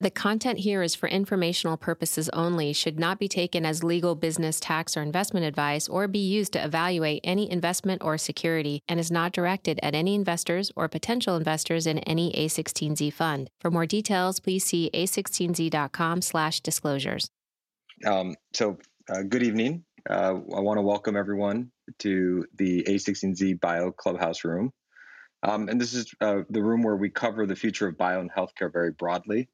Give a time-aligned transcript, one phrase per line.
[0.00, 4.58] The content here is for informational purposes only, should not be taken as legal, business,
[4.58, 9.12] tax, or investment advice, or be used to evaluate any investment or security, and is
[9.12, 13.48] not directed at any investors or potential investors in any A16Z fund.
[13.60, 17.30] For more details, please see a16z.com slash disclosures.
[18.04, 19.84] Um, so, uh, good evening.
[20.10, 24.72] Uh, I want to welcome everyone to the A16Z Bio Clubhouse room.
[25.44, 28.32] Um, and this is uh, the room where we cover the future of bio and
[28.32, 29.48] healthcare very broadly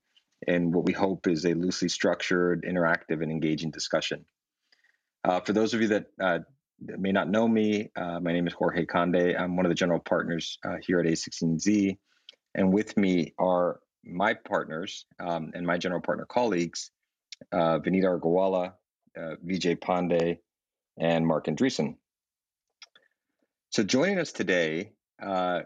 [0.47, 4.25] in what we hope is a loosely structured, interactive, and engaging discussion.
[5.25, 6.39] Uh, for those of you that uh,
[6.81, 9.37] may not know me, uh, my name is Jorge Conde.
[9.39, 11.99] I'm one of the general partners uh, here at A16Z.
[12.55, 16.91] And with me are my partners um, and my general partner colleagues,
[17.53, 18.73] uh, Vinita Argawala,
[19.17, 20.39] uh, Vijay Pandey,
[20.99, 21.97] and Mark Andreessen.
[23.71, 24.93] So joining us today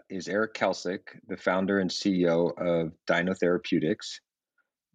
[0.09, 4.19] is Eric Kelsick, the founder and CEO of Dino Therapeutics,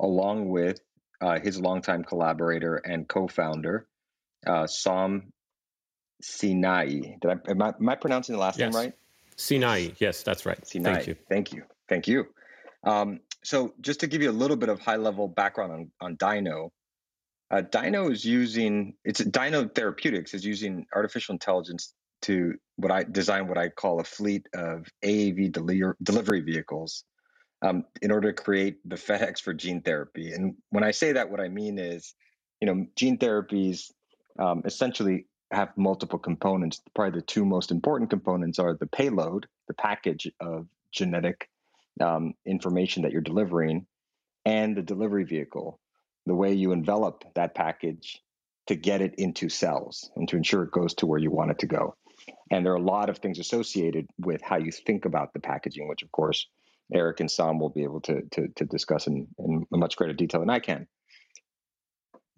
[0.00, 0.80] along with
[1.20, 3.87] uh, his longtime collaborator and co-founder,
[4.46, 5.32] uh, Sam
[6.23, 7.16] Sinai.
[7.20, 8.73] Did I am, I am I pronouncing the last yes.
[8.73, 8.92] name right?
[9.37, 9.88] Sinai.
[9.98, 10.66] Yes, that's right.
[10.66, 10.95] Sinai.
[10.95, 11.16] Thank you.
[11.29, 11.62] Thank you.
[11.88, 12.26] Thank you.
[12.84, 16.73] Um, so, just to give you a little bit of high-level background on on Dino,
[17.51, 23.48] uh, Dino is using it's Dino Therapeutics is using artificial intelligence to what I design
[23.48, 27.04] what I call a fleet of AAV deli- delivery vehicles
[27.63, 30.33] um, in order to create the FedEx for gene therapy.
[30.33, 32.15] And when I say that, what I mean is,
[32.61, 33.91] you know, gene therapies
[34.39, 36.81] um, essentially have multiple components.
[36.95, 41.49] Probably the two most important components are the payload, the package of genetic
[42.01, 43.87] um, information that you're delivering,
[44.45, 45.79] and the delivery vehicle,
[46.27, 48.23] the way you envelop that package
[48.69, 51.59] to get it into cells and to ensure it goes to where you want it
[51.59, 51.97] to go.
[52.51, 55.88] And there are a lot of things associated with how you think about the packaging,
[55.88, 56.47] which of course
[56.93, 60.41] Eric and Sam will be able to, to, to discuss in, in much greater detail
[60.41, 60.87] than I can.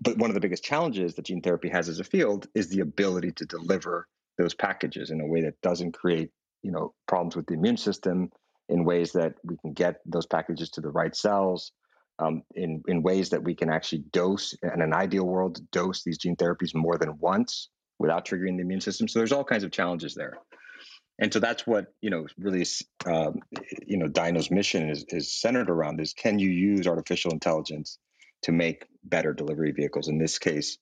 [0.01, 2.81] But one of the biggest challenges that gene therapy has as a field is the
[2.81, 6.31] ability to deliver those packages in a way that doesn't create,
[6.63, 8.31] you know, problems with the immune system,
[8.69, 11.73] in ways that we can get those packages to the right cells,
[12.19, 16.19] um, in in ways that we can actually dose in an ideal world dose these
[16.19, 17.69] gene therapies more than once
[17.99, 19.09] without triggering the immune system.
[19.09, 20.39] So there's all kinds of challenges there
[21.23, 22.67] and so that's what you know really
[23.07, 23.41] um,
[23.87, 27.99] you know dino's mission is, is centered around is can you use artificial intelligence
[28.43, 30.09] to make better delivery vehicles?
[30.09, 30.79] In this case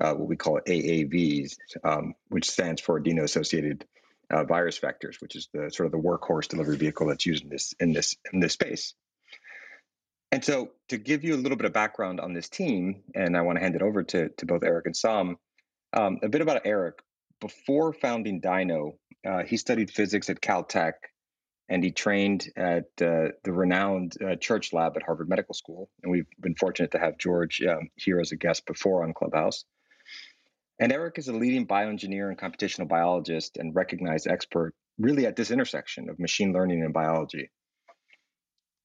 [0.00, 3.84] uh, what we call aavs um, which stands for adeno associated
[4.30, 7.50] uh, virus vectors which is the sort of the workhorse delivery vehicle that's used in
[7.50, 8.94] this in this in this space.
[10.32, 13.42] And so to give you a little bit of background on this team and i
[13.42, 15.36] want to hand it over to, to both eric and sam
[15.92, 16.94] um, a bit about eric
[17.42, 18.94] before founding dino
[19.26, 20.94] uh, he studied physics at Caltech,
[21.68, 25.88] and he trained at uh, the renowned uh, Church Lab at Harvard Medical School.
[26.02, 29.64] And we've been fortunate to have George um, here as a guest before on Clubhouse.
[30.80, 35.50] And Eric is a leading bioengineer and computational biologist and recognized expert really at this
[35.50, 37.50] intersection of machine learning and biology.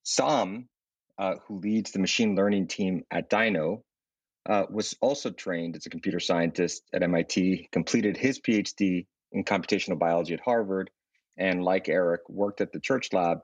[0.03, 0.69] Sam,
[1.17, 3.83] uh, who leads the machine learning team at Dino,
[4.47, 9.99] uh, was also trained as a computer scientist at MIT, completed his PhD in computational
[9.99, 10.89] biology at Harvard,
[11.37, 13.39] and like Eric, worked at the Church Lab,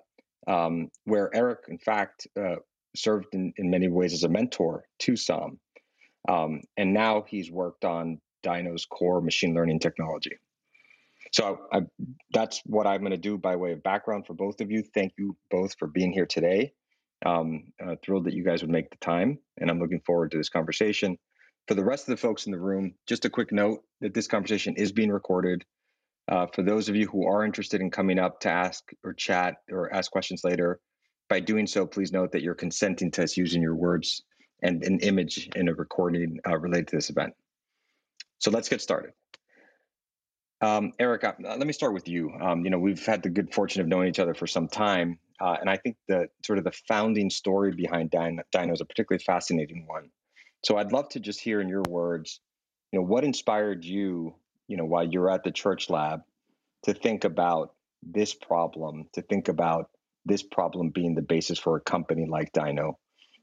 [0.48, 2.56] um, where Eric, in fact, uh,
[2.96, 5.60] served in, in many ways as a mentor to Sam.
[6.30, 10.38] Um, and now he's worked on Dino's core machine learning technology.
[11.34, 11.82] So I,
[12.32, 14.84] that's what I'm going to do by way of background for both of you.
[14.94, 16.74] Thank you both for being here today.
[17.26, 20.38] Um, uh, thrilled that you guys would make the time, and I'm looking forward to
[20.38, 21.18] this conversation.
[21.68, 24.28] For the rest of the folks in the room, just a quick note that this
[24.28, 25.64] conversation is being recorded.
[26.30, 29.56] Uh, for those of you who are interested in coming up to ask or chat
[29.72, 30.80] or ask questions later,
[31.30, 34.24] by doing so, please note that you're consenting to us using your words
[34.62, 37.34] and an image in a recording uh, related to this event.
[38.40, 39.12] So let's get started.
[40.64, 42.32] Um, Eric, uh, let me start with you.
[42.40, 45.20] Um, you know, we've had the good fortune of knowing each other for some time,
[45.42, 48.86] uh, and I think the sort of the founding story behind Dino, Dino is a
[48.86, 50.10] particularly fascinating one.
[50.64, 52.40] So I'd love to just hear in your words,
[52.92, 54.36] you know, what inspired you
[54.68, 56.22] you know, while you're at the church lab
[56.84, 59.90] to think about this problem, to think about
[60.26, 62.98] this problem being the basis for a company like Dino.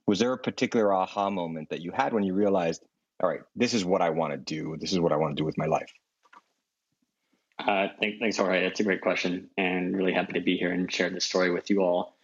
[0.07, 2.83] Was there a particular aha moment that you had when you realized,
[3.23, 4.77] all right, this is what I want to do.
[4.81, 5.93] This is what I want to do with my life?
[7.67, 8.63] Uh, thanks, Jorge.
[8.63, 11.71] That's a great question, and really happy to be here and share this story with
[11.71, 12.17] you all.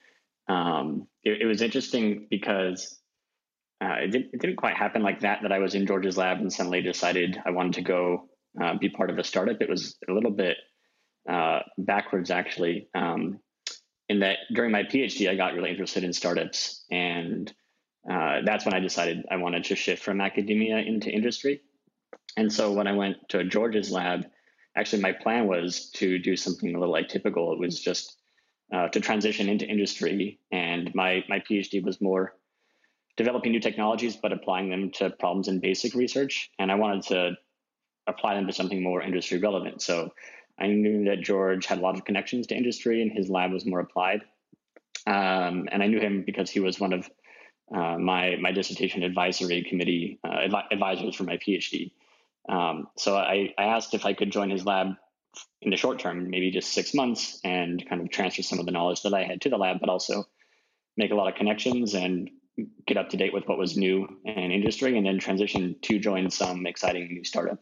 [0.49, 2.99] Um, it, it, was interesting because
[3.83, 5.41] uh, it, did, didn't quite happen like that.
[5.43, 8.29] That I was in George's lab and suddenly decided I wanted to go
[8.61, 9.61] uh, be part of a startup.
[9.61, 10.56] It was a little bit
[11.29, 13.41] uh, backwards, actually, um,
[14.09, 17.53] in that during my PhD, I got really interested in startups and
[18.09, 21.62] uh, that's when I decided I wanted to shift from academia into industry.
[22.37, 24.27] And so when I went to George's lab,
[24.76, 27.52] actually my plan was to do something a little atypical.
[27.52, 28.17] It was just
[28.73, 32.34] uh, to transition into industry, and my my PhD was more
[33.17, 36.50] developing new technologies but applying them to problems in basic research.
[36.58, 37.37] And I wanted to
[38.06, 39.81] apply them to something more industry relevant.
[39.82, 40.12] So
[40.58, 43.67] I knew that George had a lot of connections to industry, and his lab was
[43.67, 44.22] more applied.
[45.06, 47.11] Um, and I knew him because he was one of
[47.75, 51.93] uh, my my dissertation advisory committee uh, advisors for my PhD.
[52.48, 54.94] Um, so I, I asked if I could join his lab
[55.60, 58.72] in the short term, maybe just six months, and kind of transfer some of the
[58.72, 60.25] knowledge that I had to the lab, but also
[60.96, 62.31] make a lot of connections and
[62.87, 66.31] get up to date with what was new in industry, and then transition to join
[66.31, 67.58] some exciting new startup.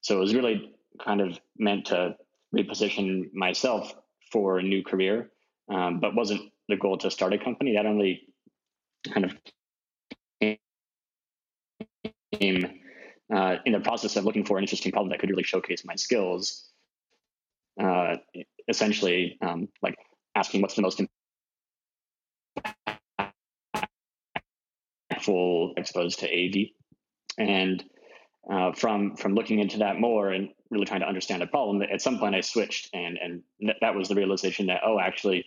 [0.00, 0.72] So it was really
[1.04, 2.16] kind of meant to
[2.54, 3.94] reposition myself
[4.30, 5.30] for a new career,
[5.68, 7.74] um, but wasn't the goal to start a company.
[7.74, 8.28] That only
[9.12, 9.36] kind of
[12.32, 12.81] came
[13.32, 15.94] uh, in the process of looking for an interesting problem that could really showcase my
[15.96, 16.68] skills.
[17.80, 18.16] Uh,
[18.68, 19.96] essentially, um, like
[20.34, 21.00] asking what's the most
[25.10, 26.66] impactful exposed to AD,
[27.38, 27.82] and
[28.50, 32.02] uh, from from looking into that more and really trying to understand the problem, at
[32.02, 35.46] some point I switched, and and th- that was the realization that oh, actually,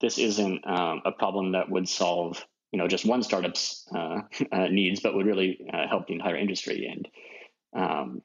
[0.00, 4.22] this isn't um, a problem that would solve you know just one startup's uh,
[4.52, 6.86] uh, needs, but would really uh, help the entire industry.
[6.86, 7.08] And
[7.82, 8.22] um,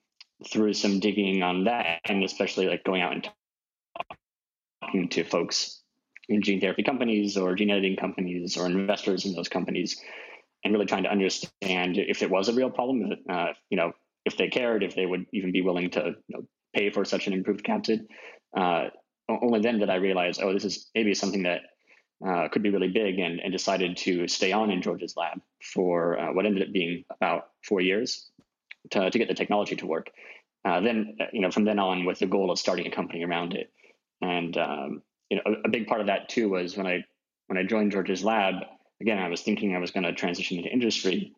[0.49, 3.29] through some digging on that, and especially like going out and
[4.83, 5.81] talking to folks
[6.27, 10.01] in gene therapy companies or gene editing companies or investors in those companies,
[10.63, 13.93] and really trying to understand if it was a real problem, uh, you know,
[14.25, 17.27] if they cared, if they would even be willing to you know, pay for such
[17.27, 18.05] an improved capsid.
[18.55, 18.89] Uh,
[19.29, 21.61] only then did I realize, oh, this is maybe something that
[22.25, 26.19] uh, could be really big and, and decided to stay on in George's lab for
[26.19, 28.29] uh, what ended up being about four years
[28.91, 30.09] to, to get the technology to work.
[30.63, 33.23] Uh, then, uh, you know, from then on with the goal of starting a company
[33.23, 33.71] around it.
[34.21, 37.03] And, um, you know, a, a, big part of that too was when I,
[37.47, 38.55] when I joined George's lab,
[38.99, 41.33] again, I was thinking I was going to transition into industry.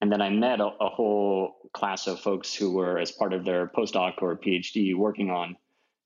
[0.00, 3.44] And then I met a, a whole class of folks who were, as part of
[3.44, 5.56] their postdoc or PhD, working on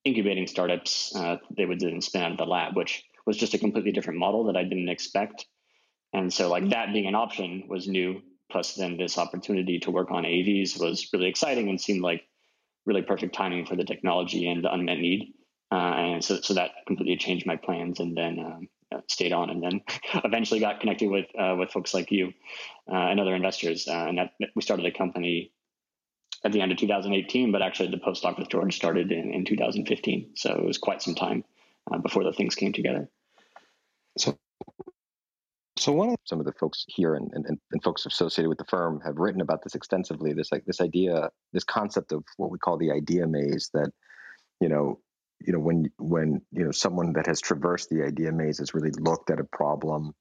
[0.05, 1.15] incubating startups.
[1.17, 4.19] Uh, they would then spin out of the lab, which was just a completely different
[4.19, 5.47] model that I didn't expect.
[6.13, 8.23] And so like that being an option was new.
[8.51, 12.25] Plus then this opportunity to work on AVs was really exciting and seemed like
[12.85, 15.35] really perfect timing for the technology and the unmet need.
[15.71, 19.51] Uh, and so, so that completely changed my plans and then um, uh, stayed on
[19.51, 19.81] and then
[20.25, 22.33] eventually got connected with, uh, with folks like you
[22.91, 23.87] uh, and other investors.
[23.87, 25.53] Uh, and that, we started the company
[26.45, 30.33] at the end of 2018, but actually the postdoc with George started in, in 2015.
[30.35, 31.45] So it was quite some time
[31.93, 33.09] uh, before the things came together.
[34.19, 34.37] So,
[35.79, 38.65] so one of some of the folks here and, and, and folks associated with the
[38.65, 40.33] firm have written about this extensively.
[40.33, 43.71] This like this idea, this concept of what we call the idea maze.
[43.73, 43.91] That
[44.61, 45.01] you know,
[45.41, 48.91] you know, when when you know someone that has traversed the idea maze has really
[48.91, 50.13] looked at a problem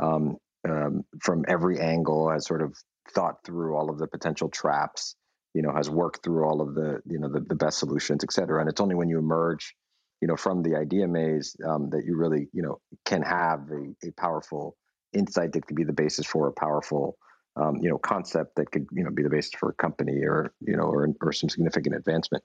[0.00, 0.36] um,
[0.68, 2.76] um, from every angle, has sort of
[3.14, 5.16] thought through all of the potential traps,
[5.54, 8.32] you know, has worked through all of the you know the, the best solutions, et
[8.32, 8.60] cetera.
[8.60, 9.74] And it's only when you emerge
[10.20, 14.08] you know from the idea maze um, that you really you know can have a,
[14.08, 14.76] a, powerful
[15.12, 17.16] insight that could be the basis for a powerful
[17.56, 20.52] um, you know concept that could you know be the basis for a company or
[20.60, 22.44] you know or, or some significant advancement.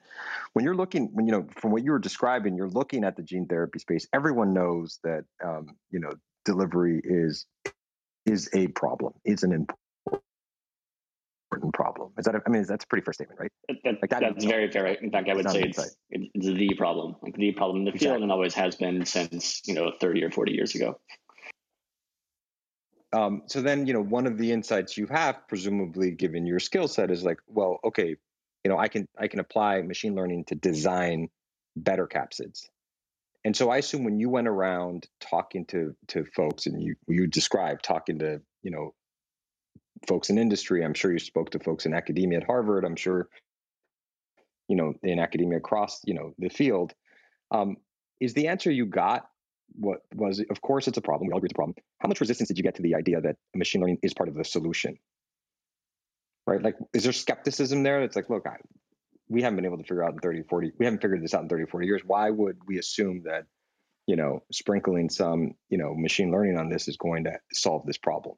[0.53, 3.23] When you're looking when you know from what you were describing you're looking at the
[3.23, 6.11] gene therapy space everyone knows that um, you know
[6.45, 7.45] delivery is
[8.25, 9.13] is a problem.
[9.23, 9.79] Is an important
[11.55, 12.11] important problem.
[12.17, 12.35] Is that?
[12.35, 13.51] A, I mean, that's a pretty fair statement, right?
[13.83, 14.87] That, like that, that's very fair.
[14.87, 18.07] In fact, I would say it's, it's, the problem, like the problem in the exactly.
[18.07, 20.99] field, and always has been since you know 30 or 40 years ago.
[23.13, 26.89] Um, so then, you know, one of the insights you have, presumably given your skill
[26.89, 28.17] set, is like, well, okay,
[28.63, 31.29] you know, I can I can apply machine learning to design
[31.75, 32.67] better capsids.
[33.45, 37.27] And so I assume when you went around talking to to folks and you you
[37.27, 38.93] described talking to you know
[40.07, 40.83] folks in industry.
[40.83, 42.85] I'm sure you spoke to folks in academia at Harvard.
[42.85, 43.29] I'm sure,
[44.67, 46.93] you know, in academia across, you know, the field.
[47.51, 47.77] Um,
[48.19, 49.27] is the answer you got
[49.73, 51.27] what was, of course, it's a problem.
[51.27, 51.75] We all agree it's a problem.
[51.99, 54.35] How much resistance did you get to the idea that machine learning is part of
[54.35, 54.97] the solution?
[56.47, 56.61] Right?
[56.61, 58.01] Like, is there skepticism there?
[58.03, 58.57] It's like, look, I,
[59.27, 61.41] we haven't been able to figure out in 30, 40, we haven't figured this out
[61.41, 62.01] in 30, 40 years.
[62.05, 63.45] Why would we assume that,
[64.07, 67.97] you know, sprinkling some, you know, machine learning on this is going to solve this
[67.97, 68.35] problem?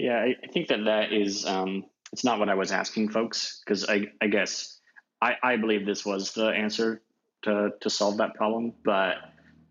[0.00, 3.60] Yeah, I, I think that that is um, it's not what I was asking folks
[3.64, 4.80] because I, I guess
[5.20, 7.02] I, I believe this was the answer
[7.42, 9.16] to to solve that problem, but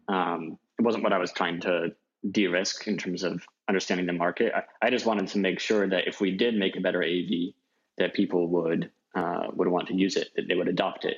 [0.08, 1.90] um, it wasn't what I was trying to
[2.30, 4.54] de-risk in terms of understanding the market.
[4.54, 7.54] I, I, just wanted to make sure that if we did make a better AV,
[7.98, 11.18] that people would uh, would want to use it, that they would adopt it,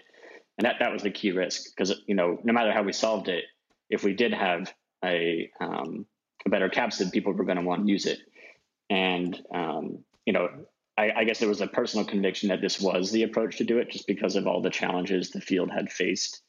[0.58, 3.28] and that that was the key risk because you know no matter how we solved
[3.28, 3.44] it,
[3.90, 6.06] if we did have a um,
[6.46, 8.20] a better capsid, people were going to want to use it,
[8.92, 10.50] and um, you know
[10.98, 13.80] I, I, guess there was a personal conviction that this was the approach to do
[13.80, 16.42] it, just because of all the challenges the field had faced,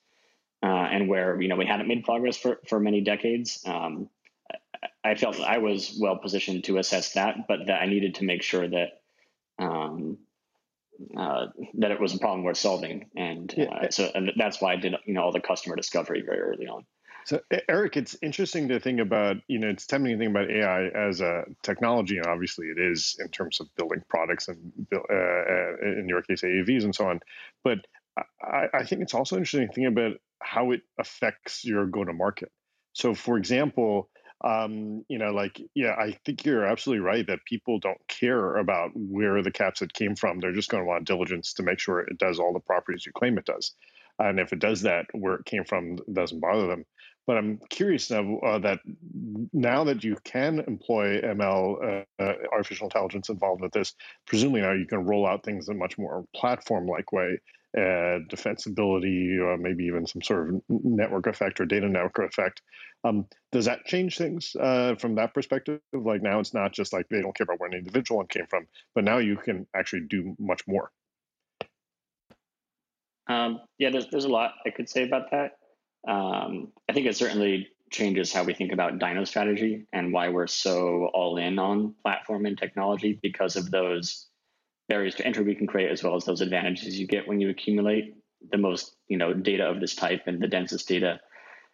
[0.63, 3.63] uh, and where you know we hadn't made progress for for many decades.
[3.65, 4.11] Um,
[5.05, 8.43] I felt I was well positioned to assess that, but that I needed to make
[8.43, 9.01] sure that
[9.61, 10.19] um,
[11.17, 13.65] uh, that it was a problem worth solving, and yeah.
[13.67, 16.67] uh, so and that's why I did you know all the customer discovery very early
[16.67, 16.85] on.
[17.25, 20.89] So, Eric, it's interesting to think about, you know, it's tempting to think about AI
[20.89, 25.77] as a technology, and obviously it is in terms of building products and, uh, uh,
[26.01, 27.21] in your case, AAVs and so on.
[27.63, 27.79] But
[28.43, 32.13] I, I think it's also interesting to think about how it affects your go to
[32.13, 32.51] market.
[32.93, 34.11] So, for example,
[34.45, 38.91] um, you know, like, yeah, I think you're absolutely right that people don't care about
[38.95, 40.41] where the capsid came from.
[40.41, 43.13] They're just going to want diligence to make sure it does all the properties you
[43.13, 43.73] claim it does.
[44.19, 46.85] And if it does that, where it came from doesn't bother them.
[47.27, 48.81] But I'm curious now uh, that
[49.53, 53.95] now that you can employ ML, uh, uh, artificial intelligence involved with this,
[54.27, 57.39] presumably now you can roll out things in a much more platform-like way,
[57.77, 62.61] uh, defensibility, or maybe even some sort of network effect or data network effect.
[63.05, 65.81] Um, does that change things uh, from that perspective?
[65.93, 68.47] Like now it's not just like they don't care about where an individual one came
[68.51, 70.91] from, but now you can actually do much more.
[73.29, 75.53] Um, yeah, there's, there's a lot I could say about that.
[76.07, 80.47] Um, I think it certainly changes how we think about Dino strategy and why we're
[80.47, 84.29] so all in on platform and technology because of those
[84.89, 87.51] barriers to entry we can create as well as those advantages you get when you
[87.51, 88.15] accumulate
[88.51, 91.21] the most you know data of this type and the densest data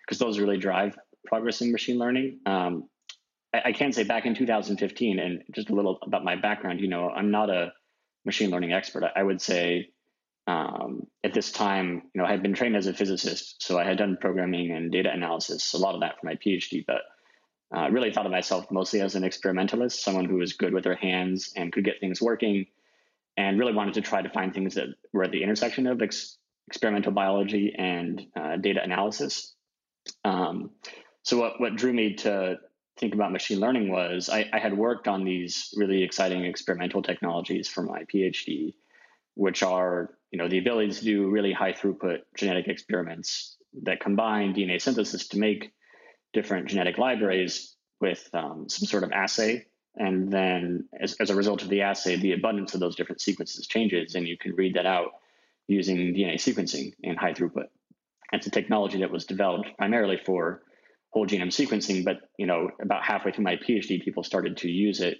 [0.04, 2.40] because those really drive progress in machine learning.
[2.46, 2.88] Um,
[3.54, 6.80] I, I can say back in 2015 and just a little about my background.
[6.80, 7.72] You know, I'm not a
[8.24, 9.04] machine learning expert.
[9.04, 9.90] I, I would say
[10.48, 13.84] um, at this time, you know, I had been trained as a physicist, so I
[13.84, 17.02] had done programming and data analysis, a lot of that for my PhD, but
[17.70, 20.84] I uh, really thought of myself mostly as an experimentalist, someone who was good with
[20.84, 22.66] their hands and could get things working,
[23.36, 26.38] and really wanted to try to find things that were at the intersection of ex-
[26.66, 29.54] experimental biology and uh, data analysis.
[30.24, 30.70] Um,
[31.24, 32.56] so what what drew me to
[32.96, 37.68] think about machine learning was I, I had worked on these really exciting experimental technologies
[37.68, 38.72] for my PhD,
[39.34, 44.54] which are you know, the ability to do really high throughput genetic experiments that combine
[44.54, 45.72] DNA synthesis to make
[46.32, 49.66] different genetic libraries with um, some sort of assay.
[49.96, 53.66] And then, as, as a result of the assay, the abundance of those different sequences
[53.66, 55.12] changes, and you can read that out
[55.66, 57.66] using DNA sequencing in high throughput.
[58.32, 60.62] It's a technology that was developed primarily for
[61.10, 65.00] whole genome sequencing, but you know, about halfway through my PhD, people started to use
[65.00, 65.18] it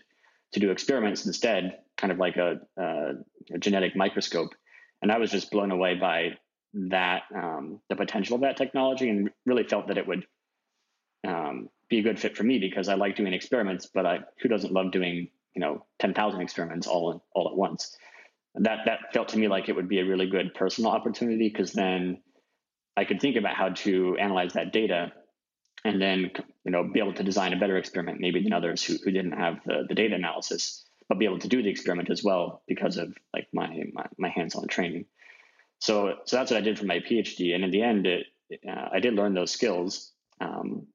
[0.53, 3.13] to do experiments instead, kind of like a, a,
[3.55, 4.55] a genetic microscope
[5.03, 6.39] and I was just blown away by
[6.75, 10.27] that um, the potential of that technology, and really felt that it would
[11.27, 14.49] um, be a good fit for me because I like doing experiments, but I who
[14.49, 17.97] doesn't love doing you know ten thousand experiments all all at once?
[18.55, 21.73] That that felt to me like it would be a really good personal opportunity because
[21.73, 22.23] then
[22.97, 25.13] I could think about how to analyze that data
[25.85, 26.31] and then
[26.65, 29.33] you know be able to design a better experiment maybe than others who, who didn't
[29.33, 32.97] have the, the data analysis but be able to do the experiment as well because
[32.97, 35.07] of like my my, my hands-on training.
[35.81, 38.27] So so that's what I did for my PhD, and in the end, it
[38.69, 40.13] uh, I did learn those skills.
[40.41, 40.87] Um,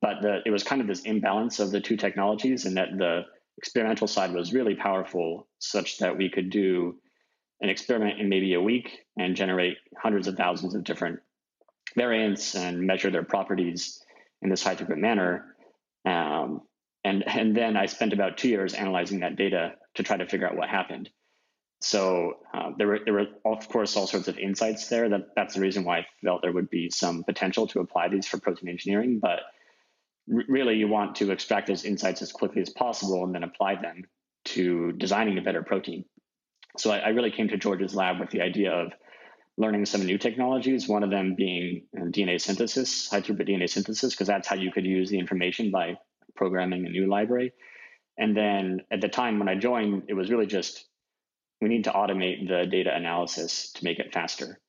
[0.00, 3.22] but the, it was kind of this imbalance of the two technologies, and that the
[3.58, 6.96] experimental side was really powerful, such that we could do
[7.60, 11.20] an experiment in maybe a week and generate hundreds of thousands of different
[11.96, 14.02] variants and measure their properties
[14.42, 15.54] in this high throughput manner.
[16.04, 16.62] Um,
[17.04, 20.48] and and then I spent about two years analyzing that data to try to figure
[20.48, 21.10] out what happened.
[21.80, 25.08] So uh, there were there were of course all sorts of insights there.
[25.10, 28.26] That that's the reason why I felt there would be some potential to apply these
[28.26, 29.18] for protein engineering.
[29.20, 29.40] But
[30.32, 33.76] r- really, you want to extract those insights as quickly as possible and then apply
[33.82, 34.04] them
[34.46, 36.06] to designing a better protein.
[36.78, 38.92] So I, I really came to George's lab with the idea of
[39.56, 40.88] learning some new technologies.
[40.88, 44.72] One of them being uh, DNA synthesis, high throughput DNA synthesis, because that's how you
[44.72, 45.96] could use the information by
[46.36, 47.52] programming a new library.
[48.18, 50.84] And then at the time when I joined, it was really just
[51.60, 54.60] we need to automate the data analysis to make it faster.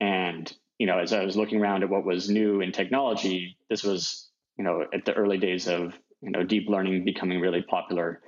[0.00, 3.82] And you know, as I was looking around at what was new in technology, this
[3.82, 4.28] was
[4.58, 8.20] you know at the early days of you know deep learning becoming really popular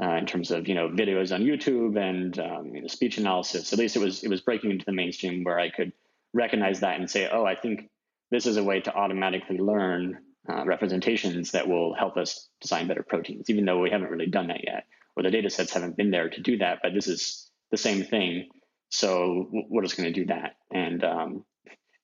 [0.00, 3.72] uh, in terms of you know videos on YouTube and um, you know, speech analysis.
[3.72, 5.92] At least it was it was breaking into the mainstream where I could
[6.32, 7.90] recognize that and say, oh, I think
[8.30, 10.18] this is a way to automatically learn
[10.48, 14.48] uh, representations that will help us design better proteins, even though we haven't really done
[14.48, 16.80] that yet, or the data sets haven't been there to do that.
[16.82, 18.48] But this is the same thing.
[18.90, 20.56] So we're just going to do that.
[20.70, 21.44] And um,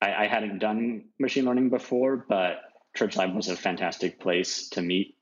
[0.01, 2.61] I, I, hadn't done machine learning before, but
[2.97, 5.17] Church Lab was a fantastic place to meet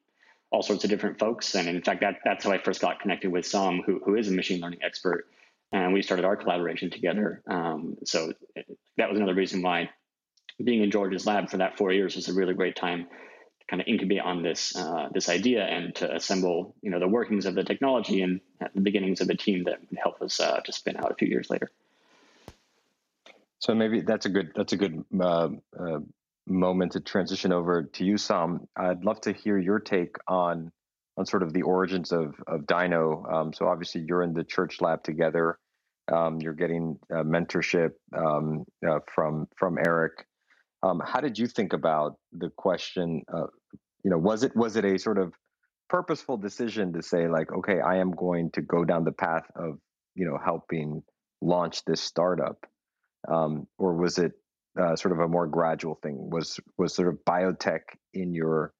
[0.50, 1.54] all sorts of different folks.
[1.54, 4.28] And in fact, that, that's how I first got connected with Sam, who, who is
[4.28, 5.26] a machine learning expert.
[5.72, 7.42] And we started our collaboration together.
[7.48, 8.32] Um, so
[8.96, 9.90] that was another reason why
[10.62, 13.06] being in George's lab for that four years was a really great time
[13.60, 17.08] to kind of incubate on this uh, this idea and to assemble you know the
[17.08, 18.40] workings of the technology and
[18.74, 21.28] the beginnings of the team that would help us uh, to spin out a few
[21.28, 21.70] years later.
[23.58, 25.48] So maybe that's a good that's a good uh,
[25.78, 25.98] uh
[26.46, 28.68] moment to transition over to you, Sam.
[28.76, 30.70] I'd love to hear your take on
[31.16, 33.24] on sort of the origins of of Dino.
[33.30, 35.58] Um, so obviously you're in the church lab together.
[36.10, 40.24] Um, you're getting uh, mentorship um, uh, from from Eric.
[40.82, 43.22] Um, how did you think about the question?
[43.32, 43.46] Uh,
[44.04, 45.32] you know, was it was it a sort of
[45.88, 49.78] purposeful decision to say like, okay, I am going to go down the path of
[50.14, 51.02] you know helping
[51.40, 52.66] launch this startup,
[53.28, 54.32] um, or was it
[54.80, 56.30] uh, sort of a more gradual thing?
[56.30, 57.80] Was was sort of biotech
[58.14, 58.72] in your,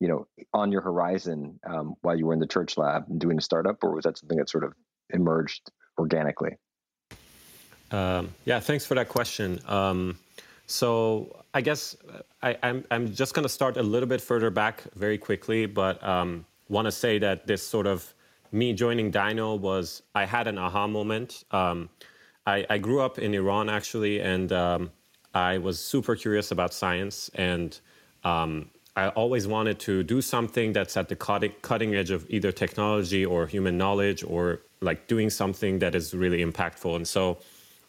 [0.00, 3.38] you know, on your horizon um, while you were in the church lab and doing
[3.38, 4.72] a startup, or was that something that sort of
[5.10, 6.56] emerged organically?
[7.90, 9.60] Um, yeah, thanks for that question.
[9.66, 10.18] Um,
[10.66, 11.96] so I guess
[12.42, 15.66] I, am I'm, I'm just going to start a little bit further back very quickly,
[15.66, 18.12] but um, want to say that this sort of
[18.52, 21.44] me joining Dino was I had an aha moment.
[21.50, 21.88] Um,
[22.46, 24.90] I, I, grew up in Iran actually, and um,
[25.34, 27.78] I was super curious about science, and
[28.24, 32.52] um, I always wanted to do something that's at the cutting, cutting edge of either
[32.52, 36.94] technology or human knowledge, or like doing something that is really impactful.
[36.94, 37.38] And so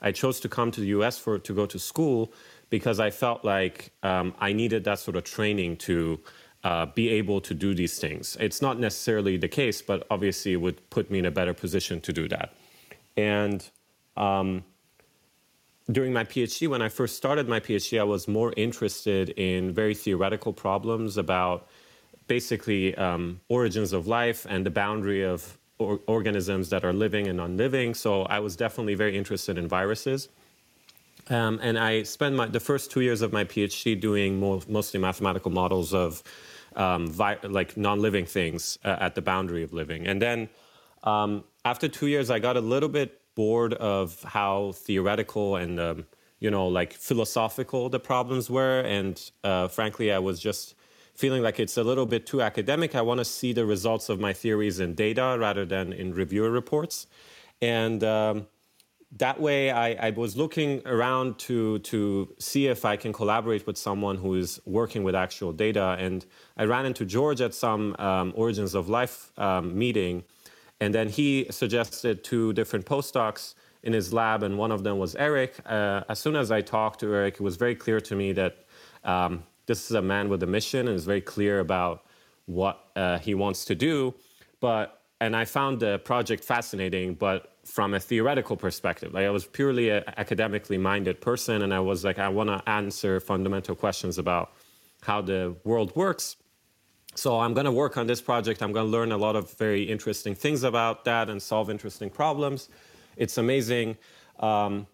[0.01, 1.17] I chose to come to the U.S.
[1.17, 2.33] for to go to school
[2.69, 6.19] because I felt like um, I needed that sort of training to
[6.63, 8.35] uh, be able to do these things.
[8.39, 12.01] It's not necessarily the case, but obviously it would put me in a better position
[12.01, 12.53] to do that.
[13.15, 13.67] And
[14.17, 14.63] um,
[15.91, 19.95] during my PhD, when I first started my PhD, I was more interested in very
[19.95, 21.67] theoretical problems about
[22.27, 27.37] basically um, origins of life and the boundary of or organisms that are living and
[27.37, 27.93] non-living.
[27.93, 30.27] So I was definitely very interested in viruses.
[31.29, 34.99] Um, and I spent my, the first two years of my PhD doing more, mostly
[34.99, 36.23] mathematical models of
[36.75, 40.07] um, vi- like non-living things uh, at the boundary of living.
[40.07, 40.49] And then
[41.03, 46.05] um, after two years, I got a little bit bored of how theoretical and um,
[46.39, 48.79] you know like philosophical the problems were.
[48.79, 50.73] And uh, frankly i was just
[51.13, 52.95] feeling like it's a little bit too academic.
[52.95, 56.51] I want to see the results of my theories in data rather than in reviewer
[56.51, 57.07] reports.
[57.59, 58.45] And um,
[59.13, 63.77] that way I, I, was looking around to to see if I can collaborate with
[63.77, 65.95] someone who is working with actual data.
[65.97, 66.25] And
[66.57, 70.23] I ran into George at some um, Origins of Life um, meeting,
[70.81, 75.15] and then he suggested two different postdocs in his lab, and one of them was
[75.15, 75.55] Eric.
[75.65, 78.65] Uh, as soon as I talked to Eric, it was very clear to me that
[79.05, 82.03] um, this is a man with a mission and is very clear about
[82.45, 84.13] what uh, he wants to do.
[84.59, 89.13] But and I found the project fascinating, but from a theoretical perspective.
[89.13, 92.69] Like I was purely an academically minded person, and I was like, I want to
[92.69, 94.51] answer fundamental questions about
[95.01, 96.37] how the world works
[97.17, 98.61] so I'm going to work on this project.
[98.61, 102.11] I'm going to learn a lot of very interesting things about that and solve interesting
[102.11, 102.69] problems.
[103.15, 103.97] It's amazing.
[104.39, 104.85] Um,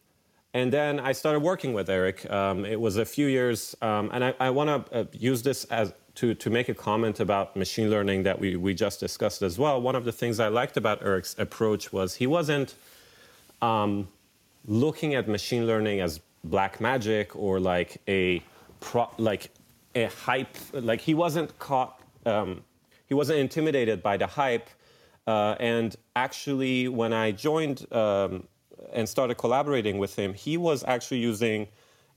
[0.54, 2.30] and then I started working with Eric.
[2.32, 5.66] Um, it was a few years, um, and I, I want to uh, use this
[5.66, 9.58] as to, to make a comment about machine learning that we, we just discussed as
[9.58, 9.82] well.
[9.82, 12.76] One of the things I liked about Eric's approach was he wasn't
[13.62, 14.08] um,
[14.68, 18.44] looking at machine learning as black magic or like a
[18.80, 19.50] pro, like
[19.96, 20.56] a hype.
[20.74, 22.64] Like he wasn't caught um,
[23.08, 24.70] he wasn't intimidated by the hype.
[25.26, 28.48] Uh, and actually, when I joined um,
[28.92, 31.68] and started collaborating with him, he was actually using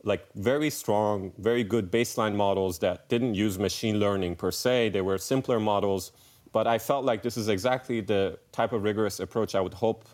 [0.07, 4.91] like very strong, very good baseline models that didn't use machine learning per se.
[4.91, 6.13] They were simpler models,
[6.53, 10.09] but I felt like this is exactly the type of rigorous approach I would hope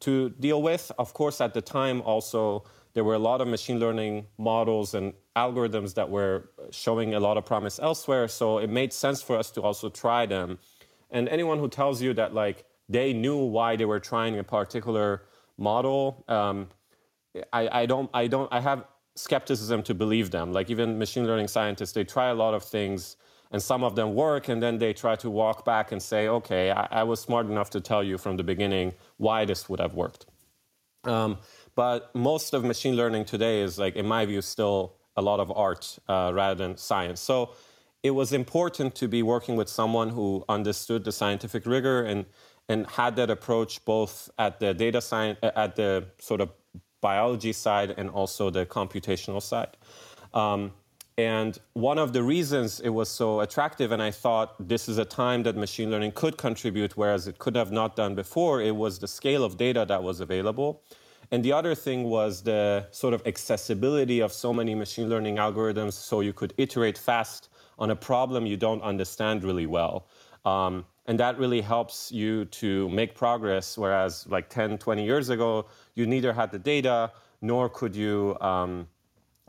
[0.00, 0.90] to deal with.
[0.98, 5.12] Of course, at the time, also there were a lot of machine learning models and
[5.36, 8.26] algorithms that were showing a lot of promise elsewhere.
[8.26, 10.58] So it made sense for us to also try them.
[11.12, 15.22] And anyone who tells you that like they knew why they were trying a particular
[15.56, 16.70] model, um,
[17.52, 18.84] I, I don't, I don't, I have
[19.18, 20.52] skepticism to believe them.
[20.52, 23.16] Like even machine learning scientists, they try a lot of things
[23.50, 26.70] and some of them work and then they try to walk back and say okay
[26.70, 29.94] I, I, was smart enough to tell you from the beginning why this would have
[29.94, 30.26] worked
[31.04, 31.38] um,
[31.74, 35.50] but most of machine learning today is like, in my view, still a lot of
[35.56, 37.20] art uh, rather than science.
[37.20, 37.50] So
[38.02, 42.26] it was important to be working with someone who understood the scientific rigor and
[42.70, 46.50] and had that approach both at the data science at the sort of
[47.00, 49.76] biology side and also the computational side.
[50.34, 50.72] Um,
[51.18, 55.04] and one of the reasons it was so attractive, and I thought this is a
[55.04, 59.00] time that machine learning could contribute, whereas it could have not done before, it was
[59.00, 60.82] the scale of data that was available.
[61.32, 65.94] And the other thing was the sort of accessibility of so many machine learning algorithms
[65.94, 70.06] so you could iterate fast on a problem you don't understand really well.
[70.44, 75.64] Um, and that really helps you to make progress, whereas like 10, 20 years ago,
[75.94, 78.86] you neither had the data nor could you um,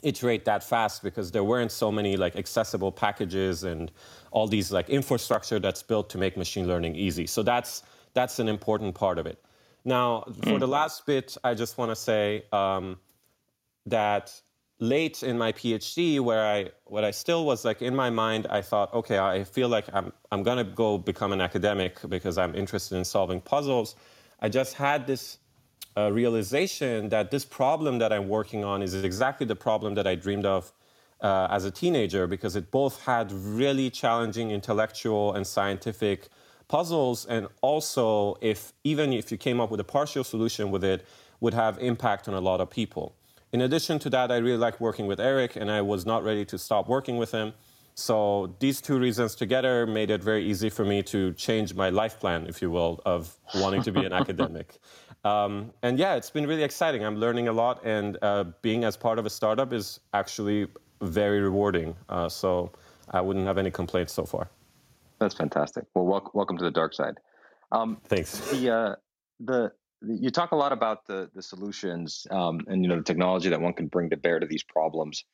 [0.01, 3.91] iterate that fast because there weren't so many like accessible packages and
[4.31, 7.27] all these like infrastructure that's built to make machine learning easy.
[7.27, 9.37] So that's that's an important part of it.
[9.83, 10.59] Now, for mm.
[10.59, 12.97] the last bit, I just want to say um,
[13.85, 14.41] that
[14.79, 18.61] late in my PhD, where I what I still was like in my mind, I
[18.61, 22.95] thought, okay, I feel like I'm I'm gonna go become an academic because I'm interested
[22.97, 23.95] in solving puzzles.
[24.41, 25.37] I just had this
[25.97, 30.15] uh, realization that this problem that I'm working on is exactly the problem that I
[30.15, 30.71] dreamed of
[31.21, 36.29] uh, as a teenager because it both had really challenging intellectual and scientific
[36.69, 41.05] puzzles and also if even if you came up with a partial solution with it
[41.41, 43.15] would have impact on a lot of people
[43.51, 46.45] in addition to that i really liked working with eric and i was not ready
[46.45, 47.53] to stop working with him
[47.95, 52.19] so these two reasons together made it very easy for me to change my life
[52.19, 54.79] plan if you will of wanting to be an academic
[55.25, 58.95] um, and yeah it's been really exciting i'm learning a lot and uh, being as
[58.95, 60.67] part of a startup is actually
[61.01, 62.71] very rewarding uh, so
[63.11, 64.49] i wouldn't have any complaints so far
[65.19, 65.85] that's fantastic.
[65.93, 67.19] Well, welcome, welcome to the dark side.
[67.71, 68.39] Um, Thanks.
[68.51, 68.95] The, uh,
[69.39, 73.49] the you talk a lot about the the solutions um, and you know the technology
[73.49, 75.25] that one can bring to bear to these problems.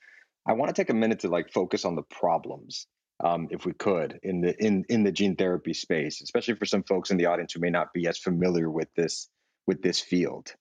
[0.48, 2.88] I want to take a minute to like focus on the problems,
[3.24, 6.84] um, if we could, in the in in the gene therapy space, especially for some
[6.84, 9.30] folks in the audience who may not be as familiar with this
[9.68, 10.54] with this field.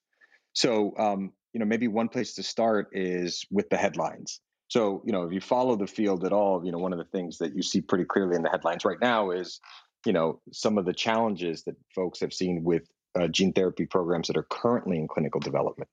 [0.55, 4.41] So, um, you know, maybe one place to start is with the headlines.
[4.69, 7.05] So, you know, if you follow the field at all, you know, one of the
[7.05, 9.61] things that you see pretty clearly in the headlines right now is,
[10.07, 12.83] you know, some of the challenges that folks have seen with
[13.19, 15.91] uh, gene therapy programs that are currently in clinical development.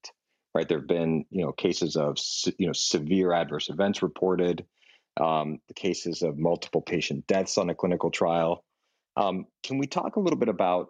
[0.54, 2.18] Right, there have been, you know, cases of,
[2.58, 4.66] you know, severe adverse events reported,
[5.18, 8.66] um, the cases of multiple patient deaths on a clinical trial.
[9.16, 10.90] Um, can we talk a little bit about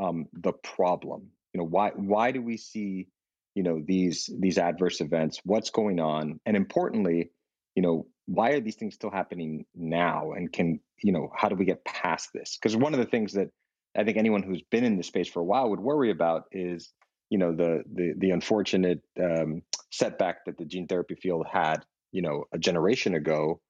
[0.00, 1.28] um, the problem?
[1.52, 3.08] You know, why why do we see
[3.54, 7.30] you know these these adverse events what's going on and importantly
[7.74, 11.56] you know why are these things still happening now and can you know how do
[11.56, 13.48] we get past this because one of the things that
[13.96, 16.92] i think anyone who's been in this space for a while would worry about is
[17.30, 22.22] you know the the, the unfortunate um, setback that the gene therapy field had you
[22.22, 23.60] know a generation ago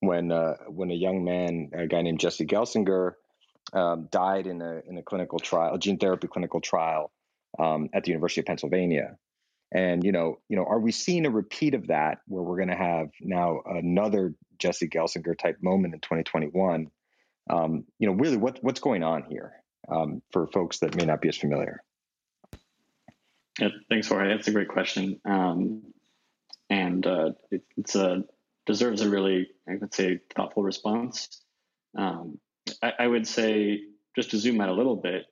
[0.00, 3.12] when uh, when a young man a guy named jesse gelsinger
[3.72, 7.10] um, died in a in a clinical trial a gene therapy clinical trial
[7.58, 9.16] um, at the university of pennsylvania
[9.72, 12.70] and you know, you know, are we seeing a repeat of that where we're going
[12.70, 16.90] to have now another Jesse Gelsinger type moment in 2021?
[17.50, 19.52] Um, you know, really, what what's going on here
[19.88, 21.82] um, for folks that may not be as familiar?
[23.58, 24.28] Yeah, thanks, Jorge.
[24.28, 25.82] That's a great question, um,
[26.70, 28.24] and uh, it, it's a
[28.68, 31.42] deserves a really, I would say, thoughtful response.
[31.96, 32.38] Um,
[32.82, 33.80] I, I would say,
[34.14, 35.24] just to zoom out a little bit,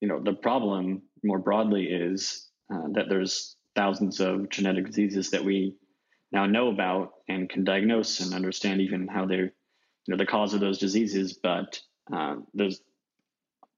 [0.00, 5.44] you know, the problem more broadly is uh, that there's thousands of genetic diseases that
[5.44, 5.74] we
[6.30, 10.52] now know about and can diagnose and understand even how they're, you know, the cause
[10.52, 11.38] of those diseases.
[11.42, 11.80] But
[12.12, 12.82] uh, there's,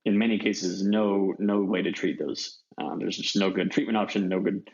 [0.05, 2.59] in many cases, no no way to treat those.
[2.81, 4.69] Um, there's just no good treatment option, no good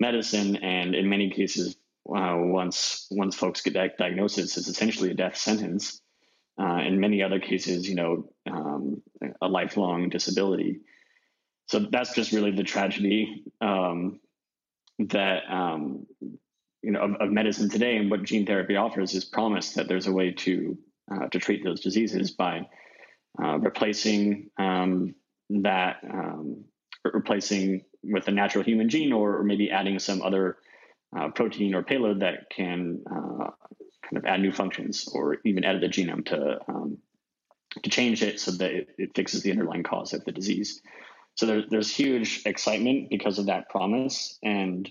[0.00, 1.76] medicine, and in many cases,
[2.08, 6.00] uh, once once folks get that diagnosis, it's essentially a death sentence.
[6.58, 9.02] Uh, in many other cases, you know, um,
[9.42, 10.80] a lifelong disability.
[11.66, 14.20] So that's just really the tragedy um,
[14.98, 16.06] that um,
[16.82, 20.06] you know of, of, medicine today and what gene therapy offers is promise that there's
[20.06, 20.78] a way to
[21.12, 22.66] uh, to treat those diseases by
[23.42, 25.14] uh, replacing um,
[25.50, 26.64] that um,
[27.04, 30.56] replacing with a natural human gene or, maybe adding some other
[31.16, 33.50] uh, protein or payload that can uh,
[34.02, 36.98] kind of add new functions or even edit the genome to um,
[37.82, 40.80] to change it so that it, it fixes the underlying cause of the disease.
[41.34, 44.38] So there, there's huge excitement because of that promise.
[44.42, 44.88] And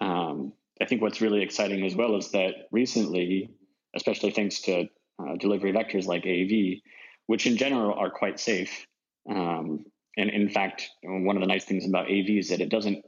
[0.00, 3.50] um, I think what's really exciting as well is that recently,
[3.96, 4.88] especially thanks to
[5.18, 6.82] uh, delivery vectors like AAV,
[7.30, 8.88] which in general are quite safe.
[9.30, 9.84] Um,
[10.16, 13.04] and in fact, one of the nice things about AV is that it doesn't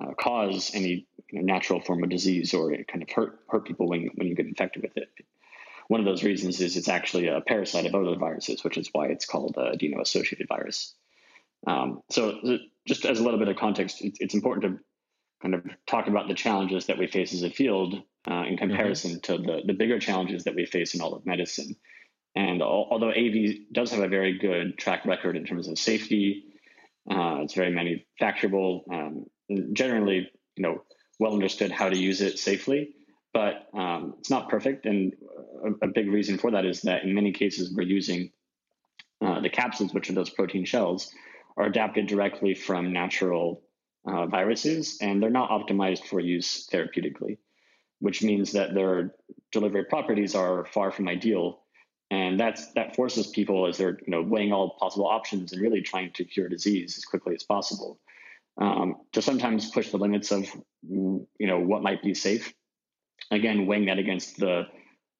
[0.00, 3.66] uh, cause any you know, natural form of disease or it kind of hurt hurt
[3.66, 5.10] people when, when you get infected with it.
[5.88, 9.08] one of those reasons is it's actually a parasite of other viruses, which is why
[9.08, 10.94] it's called a adeno-associated virus.
[11.66, 12.38] Um, so,
[12.86, 14.84] just as a little bit of context, it's important to
[15.42, 18.56] kind of talk about the challenges that we face as a field uh, in mm-hmm.
[18.56, 19.36] comparison mm-hmm.
[19.36, 21.76] to the, the bigger challenges that we face in all of medicine.
[22.38, 26.44] And although AV does have a very good track record in terms of safety,
[27.10, 28.82] uh, it's very manufacturable.
[28.92, 29.26] Um,
[29.72, 30.84] generally, you know,
[31.18, 32.94] well understood how to use it safely,
[33.34, 34.86] but um, it's not perfect.
[34.86, 35.14] And
[35.64, 38.30] a, a, big reason for that is that in many cases we're using
[39.20, 41.12] uh, the capsids, which are those protein shells,
[41.56, 43.62] are adapted directly from natural
[44.06, 47.38] uh, viruses, and they're not optimized for use therapeutically,
[47.98, 49.16] which means that their
[49.50, 51.64] delivery properties are far from ideal.
[52.10, 55.82] And that's that forces people as they're you know weighing all possible options and really
[55.82, 58.00] trying to cure disease as quickly as possible
[58.60, 60.44] um, to sometimes push the limits of
[60.82, 62.52] you know what might be safe.
[63.30, 64.66] Again, weighing that against the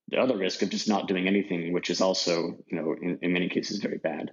[0.09, 3.33] the other risk of just not doing anything, which is also you know in, in
[3.33, 4.33] many cases very bad.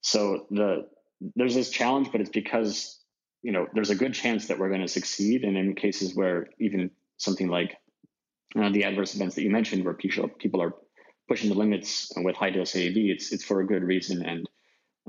[0.00, 0.88] So the
[1.34, 3.00] there's this challenge, but it's because
[3.42, 6.48] you know there's a good chance that we're going to succeed, and in cases where
[6.58, 7.76] even something like
[8.58, 10.74] uh, the adverse events that you mentioned, where people people are
[11.28, 14.48] pushing the limits with high dose AAV, it's it's for a good reason, and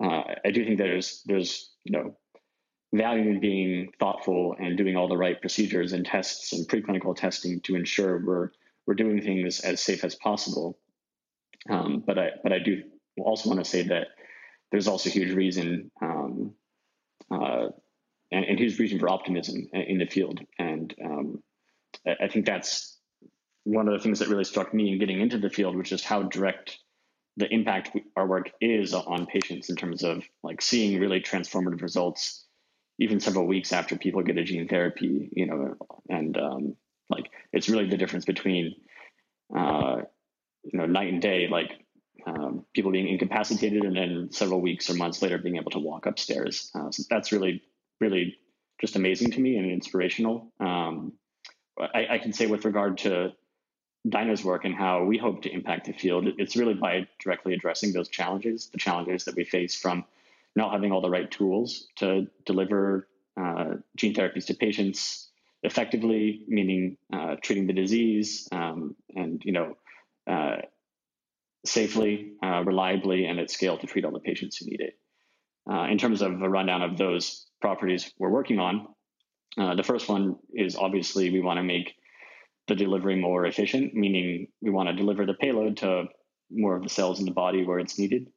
[0.02, 2.18] uh, I do think there's there's you know
[2.94, 7.60] value in being thoughtful and doing all the right procedures and tests and preclinical testing
[7.62, 8.50] to ensure we're
[8.86, 10.80] we're doing things as safe as possible.
[11.70, 12.84] Um, but I but I do
[13.18, 14.08] also want to say that
[14.72, 16.54] there's also huge reason um,
[17.32, 17.68] uh,
[18.32, 21.44] and, and, huge reason for optimism in the field, and um,
[22.06, 22.97] I think that's
[23.68, 26.04] one of the things that really struck me in getting into the field, which is
[26.04, 26.78] how direct
[27.36, 32.46] the impact our work is on patients in terms of like seeing really transformative results
[33.00, 35.76] even several weeks after people get a gene therapy, you know,
[36.10, 36.76] and um,
[37.10, 38.74] like it's really the difference between,
[39.56, 39.98] uh,
[40.64, 41.74] you know, night and day, like
[42.26, 46.06] um, people being incapacitated and then several weeks or months later being able to walk
[46.06, 46.72] upstairs.
[46.74, 47.62] Uh, so that's really,
[48.00, 48.38] really
[48.80, 50.52] just amazing to me and inspirational.
[50.60, 51.14] Um,
[51.80, 53.34] I, I, can say with regard to
[54.08, 57.94] Dino's work and how we hope to impact the field, it's really by directly addressing
[57.94, 60.06] those challenges, the challenges that we face from
[60.56, 63.08] not having all the right tools to deliver
[63.40, 65.30] uh, gene therapies to patients
[65.64, 69.78] effectively, meaning uh, treating the disease um, and you know
[70.28, 70.58] uh,
[71.66, 74.98] safely, uh, reliably, and at scale to treat all the patients who need it.
[75.70, 78.88] Uh, in terms of a rundown of those properties we're working on,
[79.58, 81.96] uh, the first one is obviously we want to make
[82.68, 86.06] the delivery more efficient, meaning we want to deliver the payload to
[86.52, 88.28] more of the cells in the body where it's needed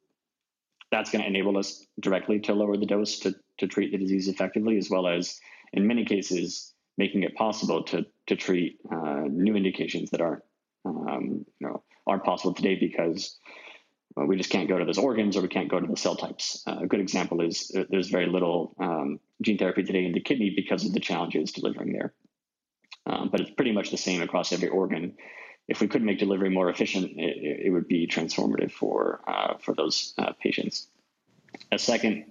[0.91, 4.27] that's going to enable us directly to lower the dose to, to treat the disease
[4.27, 5.39] effectively, as well as
[5.73, 10.43] in many cases making it possible to to treat uh, new indications that aren't
[10.85, 13.37] um, you know aren't possible today because
[14.15, 16.15] well, we just can't go to those organs or we can't go to the cell
[16.15, 16.61] types.
[16.67, 20.19] Uh, a good example is uh, there's very little um, gene therapy today in the
[20.19, 22.13] kidney because of the challenges delivering there.
[23.05, 25.15] Um, but it's pretty much the same across every organ
[25.67, 29.73] if we could make delivery more efficient, it, it would be transformative for uh, for
[29.73, 30.87] those uh, patients.
[31.71, 32.25] A second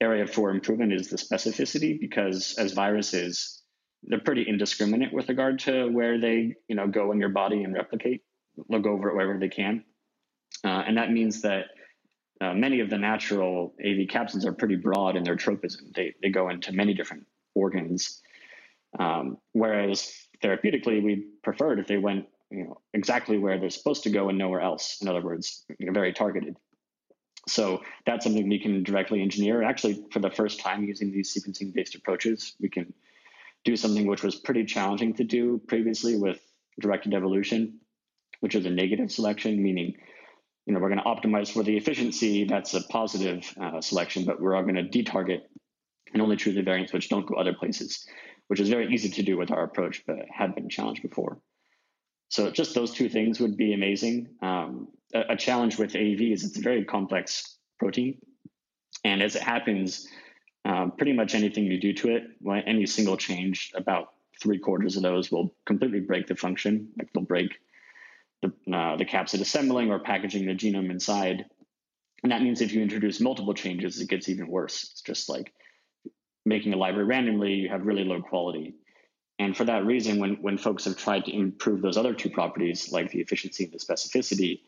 [0.00, 3.62] area for improvement is the specificity, because as viruses,
[4.04, 7.74] they're pretty indiscriminate with regard to where they you know go in your body and
[7.74, 8.22] replicate.
[8.70, 9.84] Go over it wherever they can,
[10.64, 11.66] uh, and that means that
[12.40, 15.92] uh, many of the natural AV capsids are pretty broad in their tropism.
[15.94, 18.22] They they go into many different organs,
[18.98, 24.10] um, whereas therapeutically, we preferred if they went you know exactly where they're supposed to
[24.10, 24.98] go and nowhere else.
[25.00, 26.56] In other words, you know, very targeted.
[27.48, 29.62] So that's something we can directly engineer.
[29.62, 32.92] Actually, for the first time using these sequencing-based approaches, we can
[33.64, 36.40] do something which was pretty challenging to do previously with
[36.80, 37.78] directed evolution,
[38.40, 39.94] which is a negative selection, meaning
[40.66, 42.44] you know we're going to optimize for the efficiency.
[42.44, 45.42] That's a positive uh, selection, but we're all going to detarget
[46.12, 48.06] and only choose the variants which don't go other places,
[48.48, 51.38] which is very easy to do with our approach, but had been challenged before.
[52.28, 54.28] So just those two things would be amazing.
[54.42, 58.18] Um, a, a, challenge with AAV is it's a very complex protein,
[59.04, 60.08] and as it happens,
[60.64, 62.24] um, pretty much anything you do to it,
[62.66, 64.08] any single change, about
[64.40, 66.88] three quarters of those will completely break the function.
[66.98, 67.58] Like they'll break
[68.42, 71.44] the uh, the capsid assembling or packaging the genome inside,
[72.22, 74.90] and that means if you introduce multiple changes, it gets even worse.
[74.90, 75.52] It's just like
[76.46, 78.74] making a library randomly, you have really low quality.
[79.38, 82.90] And for that reason, when, when folks have tried to improve those other two properties,
[82.90, 84.60] like the efficiency and the specificity,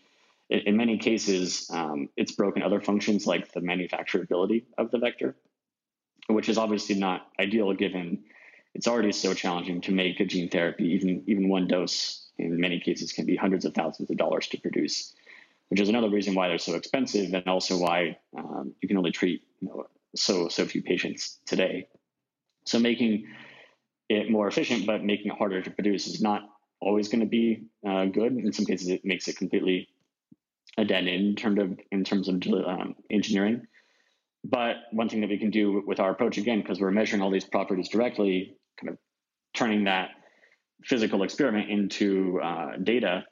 [0.51, 5.37] in, in many cases, um, it's broken other functions like the manufacturability of the vector,
[6.27, 8.25] which is obviously not ideal given
[8.75, 10.85] it's already so challenging to make a gene therapy.
[10.85, 14.61] Even even one dose in many cases can be hundreds of thousands of dollars to
[14.61, 15.15] produce,
[15.69, 19.11] which is another reason why they're so expensive, and also why um, you can only
[19.11, 21.89] treat you know, so so few patients today.
[22.65, 23.27] So making
[24.09, 26.43] it more efficient, but making it harder to produce is not
[26.81, 28.33] always going to be uh, good.
[28.33, 29.89] In some cases, it makes it completely
[30.77, 33.63] a dead end in terms of in terms of um, engineering.
[34.45, 37.31] But one thing that we can do with our approach again, because we're measuring all
[37.31, 38.99] these properties directly, kind of
[39.55, 40.11] turning that
[40.85, 43.25] physical experiment into uh, data,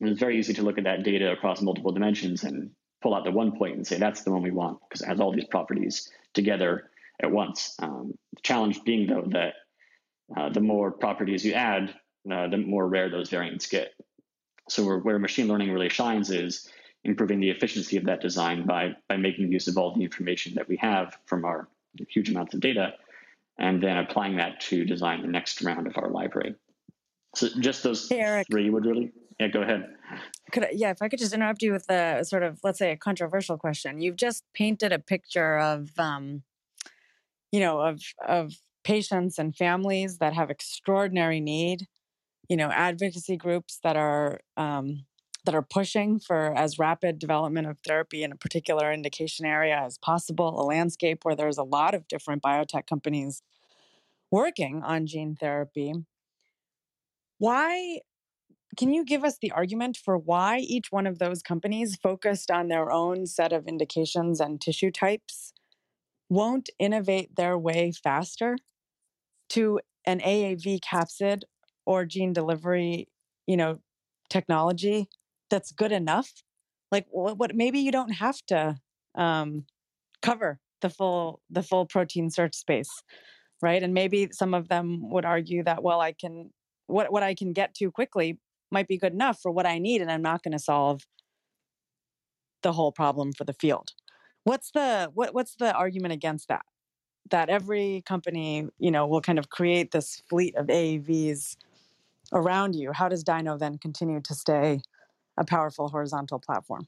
[0.00, 2.70] it's very easy to look at that data across multiple dimensions and
[3.06, 5.20] pull out the one point and say that's the one we want because it has
[5.20, 6.90] all these properties together
[7.22, 7.76] at once.
[7.78, 9.54] Um, the challenge being though that
[10.36, 11.94] uh, the more properties you add,
[12.28, 13.92] uh, the more rare those variants get.
[14.68, 16.68] So where, where machine learning really shines is
[17.04, 20.66] improving the efficiency of that design by by making use of all the information that
[20.66, 21.68] we have from our
[22.08, 22.94] huge amounts of data,
[23.56, 26.56] and then applying that to design the next round of our library.
[27.36, 29.12] So just those hey, three would really.
[29.38, 29.86] Yeah, go ahead.
[30.52, 32.92] Could I, yeah, if I could just interrupt you with a sort of let's say
[32.92, 34.00] a controversial question.
[34.00, 36.42] You've just painted a picture of, um,
[37.52, 41.86] you know, of of patients and families that have extraordinary need.
[42.48, 45.04] You know, advocacy groups that are um,
[45.44, 49.98] that are pushing for as rapid development of therapy in a particular indication area as
[49.98, 50.60] possible.
[50.60, 53.42] A landscape where there's a lot of different biotech companies
[54.30, 55.92] working on gene therapy.
[57.38, 58.00] Why
[58.76, 62.68] can you give us the argument for why each one of those companies focused on
[62.68, 65.52] their own set of indications and tissue types
[66.28, 68.56] won't innovate their way faster
[69.50, 71.42] to an AAV capsid
[71.84, 73.08] or gene delivery,
[73.46, 73.78] you know,
[74.28, 75.08] technology
[75.50, 76.32] that's good enough?
[76.90, 78.76] Like what, what maybe you don't have to
[79.14, 79.64] um,
[80.22, 82.90] cover the full the full protein search space,
[83.62, 83.82] right?
[83.82, 86.50] And maybe some of them would argue that well, I can
[86.86, 88.38] what what I can get to quickly
[88.70, 91.06] might be good enough for what I need, and I'm not going to solve
[92.62, 93.90] the whole problem for the field.
[94.44, 96.64] What's the what what's the argument against that?
[97.30, 101.56] That every company, you know, will kind of create this fleet of AAVs
[102.32, 102.92] around you.
[102.92, 104.80] How does Dino then continue to stay
[105.36, 106.86] a powerful horizontal platform?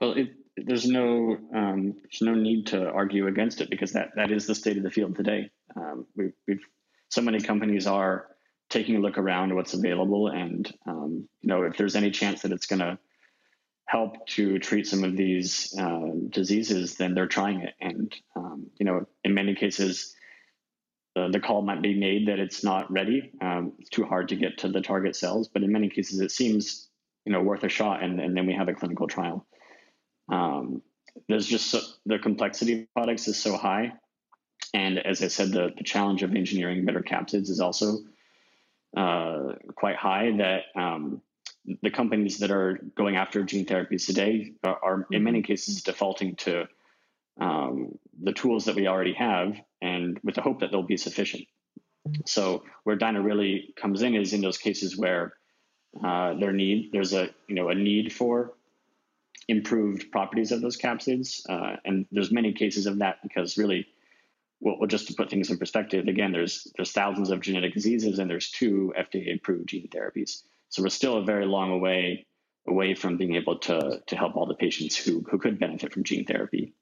[0.00, 4.30] Well, it, there's no um, there's no need to argue against it because that that
[4.30, 5.50] is the state of the field today.
[5.76, 6.64] Um, we've, we've
[7.10, 8.28] so many companies are
[8.68, 12.52] taking a look around what's available and um, you know if there's any chance that
[12.52, 12.98] it's going to
[13.86, 17.74] help to treat some of these uh, diseases then they're trying it.
[17.80, 20.14] And um, you know in many cases
[21.14, 24.36] the, the call might be made that it's not ready um, it's too hard to
[24.36, 26.88] get to the target cells but in many cases it seems
[27.24, 29.46] you know worth a shot and, and then we have a clinical trial.
[30.30, 30.82] Um,
[31.28, 33.92] there's just so, the complexity of products is so high.
[34.74, 37.98] And as i said the, the challenge of engineering better capsids is also
[38.96, 41.20] uh, quite high that um,
[41.82, 45.46] the companies that are going after gene therapies today are, are in many mm-hmm.
[45.46, 46.66] cases defaulting to
[47.40, 51.44] um, the tools that we already have and with the hope that they'll be sufficient.
[52.26, 55.34] So where Dino really comes in is in those cases where
[56.02, 58.54] uh, there need there's a you know a need for
[59.46, 63.86] improved properties of those capsids, uh, and there's many cases of that because really
[64.60, 68.28] well, just to put things in perspective, again, there's there's thousands of genetic diseases and
[68.30, 70.42] there's two FDA-approved gene therapies.
[70.68, 72.26] So we're still a very long way
[72.66, 76.04] away from being able to to help all the patients who who could benefit from
[76.04, 76.74] gene therapy.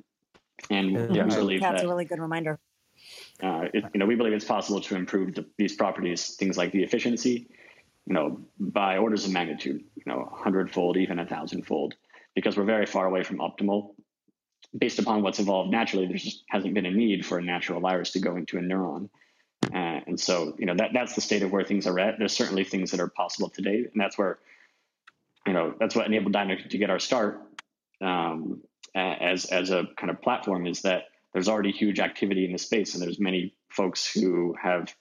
[0.71, 2.59] And yeah, we believe that's that, a really good reminder.
[3.43, 6.73] Uh, it, you know, we believe it's possible to improve the, these properties, things like
[6.73, 7.47] the efficiency,
[8.07, 11.95] you know, by orders of magnitude, you know, hundredfold, even a thousandfold,
[12.35, 13.95] because we're very far away from optimal
[14.77, 18.13] based upon what's evolved naturally, there just hasn't been a need for a natural virus
[18.13, 19.09] to go into a neuron.
[19.75, 22.19] Uh, and so, you know, that that's the state of where things are at.
[22.19, 24.39] There's certainly things that are possible today, and that's where,
[25.47, 27.43] you know, that's what enabled Dino to get our start
[28.01, 28.63] um,
[28.95, 32.95] as as a kind of platform is that there's already huge activity in the space,
[32.95, 34.95] and there's many folks who have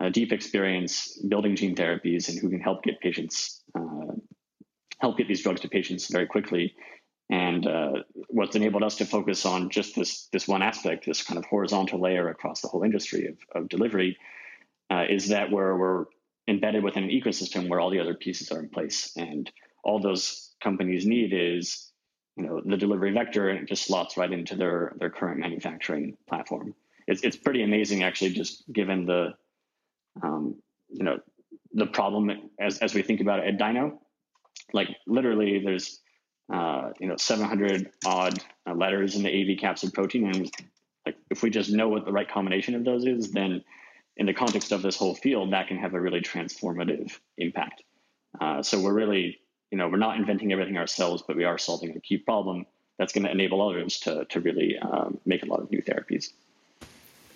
[0.00, 4.14] a deep experience building gene therapies and who can help get patients uh,
[5.00, 6.74] help get these drugs to patients very quickly
[7.30, 7.92] and uh,
[8.28, 12.00] what's enabled us to focus on just this this one aspect, this kind of horizontal
[12.00, 14.18] layer across the whole industry of, of delivery,
[14.90, 16.04] uh, is that we're, we're
[16.48, 19.50] embedded within an ecosystem where all the other pieces are in place, and
[19.82, 21.90] all those companies need is
[22.36, 26.16] you know the delivery vector, and it just slots right into their their current manufacturing
[26.28, 26.74] platform.
[27.06, 29.34] It's it's pretty amazing actually, just given the
[30.22, 30.56] um,
[30.90, 31.20] you know
[31.72, 34.00] the problem as as we think about it at Dino,
[34.74, 36.00] like literally there's
[36.52, 40.26] uh, you know, 700 odd uh, letters in the AV capsid protein.
[40.26, 40.50] And
[41.06, 43.62] like, if we just know what the right combination of those is, then
[44.16, 47.82] in the context of this whole field, that can have a really transformative impact.
[48.40, 49.38] Uh, so we're really,
[49.70, 52.66] you know, we're not inventing everything ourselves, but we are solving a key problem
[52.98, 56.30] that's going to enable others to, to really um, make a lot of new therapies.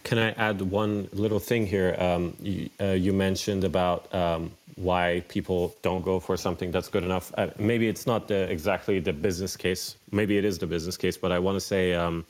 [0.04, 1.96] Can I add one little thing here?
[1.98, 7.03] Um, you, uh, you, mentioned about um, why people don't go for something that's good
[7.03, 7.33] enough.
[7.37, 9.97] Uh, maybe it's not the, exactly the business case.
[10.12, 12.24] Maybe it is the business case, but I want to say um,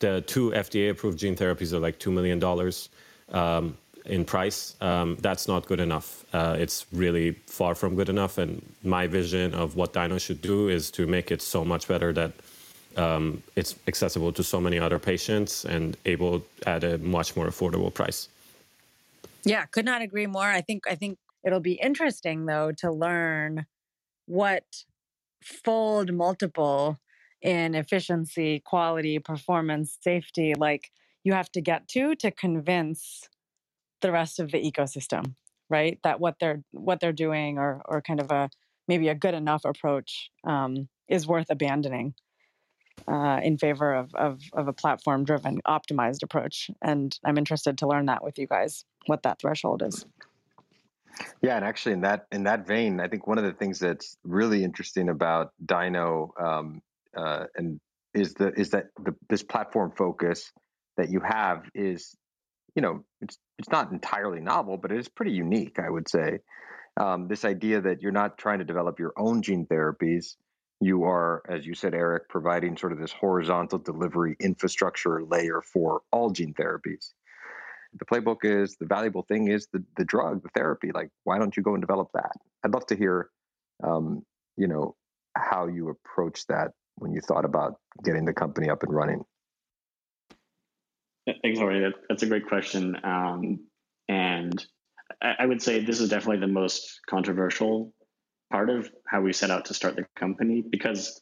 [0.00, 2.88] the two FDA-approved gene therapies are like two million dollars
[3.30, 4.74] um, in price.
[4.80, 6.24] Um, that's not good enough.
[6.32, 8.38] Uh, it's really far from good enough.
[8.38, 12.12] And my vision of what Dino should do is to make it so much better
[12.12, 12.32] that
[12.96, 17.92] um, it's accessible to so many other patients and able at a much more affordable
[17.92, 18.28] price.
[19.44, 20.50] Yeah, could not agree more.
[20.50, 23.64] I think I think it'll be interesting though to learn
[24.26, 24.84] what
[25.42, 26.98] fold multiple
[27.40, 30.90] in efficiency, quality, performance, safety like
[31.22, 33.28] you have to get to to convince
[34.00, 35.34] the rest of the ecosystem,
[35.70, 35.98] right?
[36.02, 38.50] That what they're what they're doing or or kind of a
[38.88, 42.14] maybe a good enough approach um, is worth abandoning
[43.08, 47.86] uh, in favor of, of, of a platform driven optimized approach and i'm interested to
[47.86, 50.04] learn that with you guys what that threshold is
[51.42, 54.16] yeah and actually in that in that vein i think one of the things that's
[54.24, 56.82] really interesting about Dino um,
[57.16, 57.80] uh, and
[58.14, 60.52] is the is that the, this platform focus
[60.96, 62.14] that you have is
[62.74, 66.38] you know it's it's not entirely novel but it is pretty unique i would say
[66.98, 70.36] um, this idea that you're not trying to develop your own gene therapies
[70.80, 76.02] you are, as you said, Eric, providing sort of this horizontal delivery infrastructure layer for
[76.12, 77.12] all gene therapies.
[77.98, 80.90] The playbook is the valuable thing is the, the drug, the therapy.
[80.92, 82.32] Like, why don't you go and develop that?
[82.64, 83.30] I'd love to hear,
[83.82, 84.22] um,
[84.56, 84.94] you know,
[85.36, 89.24] how you approach that when you thought about getting the company up and running.
[91.42, 91.90] Thanks, Jorge.
[92.08, 92.96] That's a great question.
[93.02, 93.66] Um,
[94.08, 94.64] and
[95.20, 97.92] I would say this is definitely the most controversial
[98.50, 101.20] part of how we set out to start the company because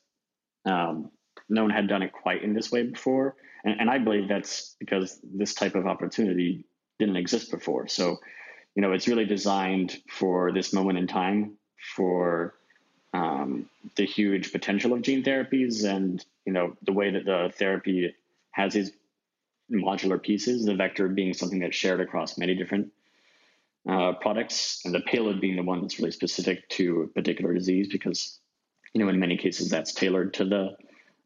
[0.66, 1.10] um,
[1.48, 3.36] no one had done it quite in this way before.
[3.64, 6.64] And, and, I believe that's because this type of opportunity
[6.98, 7.88] didn't exist before.
[7.88, 8.18] So,
[8.74, 11.56] you know, it's really designed for this moment in time
[11.96, 12.54] for
[13.12, 18.14] um, the huge potential of gene therapies and, you know, the way that the therapy
[18.50, 18.92] has these
[19.72, 22.92] modular pieces, the vector being something that's shared across many different
[23.88, 27.88] uh, products, and the payload being the one that's really specific to a particular disease,
[27.90, 28.38] because
[28.92, 30.76] you know in many cases that's tailored to the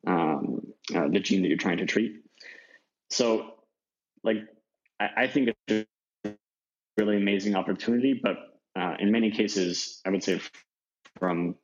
[0.07, 0.61] um,
[0.95, 2.23] uh, the gene that you're trying to treat.
[3.11, 3.55] So,
[4.23, 4.39] like,
[5.01, 5.89] I, I think it's
[6.25, 6.35] a
[6.97, 8.37] really amazing opportunity, but
[8.79, 10.41] uh, in many cases, I would say
[11.19, 11.57] from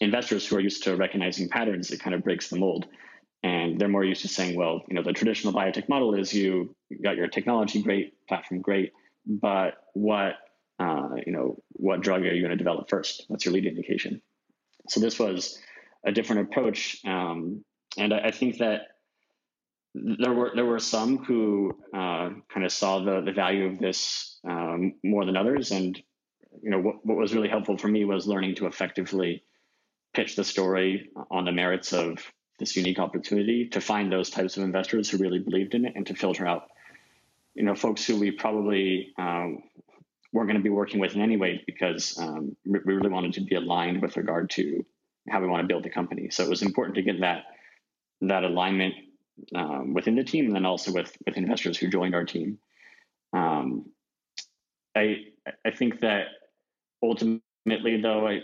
[0.00, 2.86] investors who are used to recognizing patterns, it kind of breaks the mold.
[3.44, 6.76] And they're more used to saying, well, you know, the traditional biotech model is you
[7.02, 8.92] got your technology great, platform great,
[9.26, 10.34] but what
[10.78, 13.24] uh, you know what drug are you going to develop first?
[13.28, 14.22] What's your lead indication?
[14.88, 15.58] So this was
[16.04, 17.64] a different approach, um,
[17.96, 18.82] and I, I, think that
[19.94, 24.38] there were there were some who uh, kind of saw the the value of this
[24.48, 26.00] um, more than others, and
[26.62, 29.42] you know what, what was really helpful for me was learning to effectively
[30.14, 32.18] pitch the story on the merits of
[32.58, 36.06] this unique opportunity to find those types of investors who really believed in it and
[36.06, 36.68] to filter out
[37.54, 39.62] you know, folks who we probably um,
[40.32, 43.42] weren't going to be working with in any way because um, we really wanted to
[43.42, 44.84] be aligned with regard to
[45.28, 46.30] how we want to build the company.
[46.30, 47.44] So it was important to get that
[48.22, 48.94] that alignment
[49.54, 52.58] um, within the team, and then also with with investors who joined our team.
[53.32, 53.86] Um,
[54.96, 55.24] I
[55.64, 56.26] I think that
[57.02, 58.40] ultimately, though, I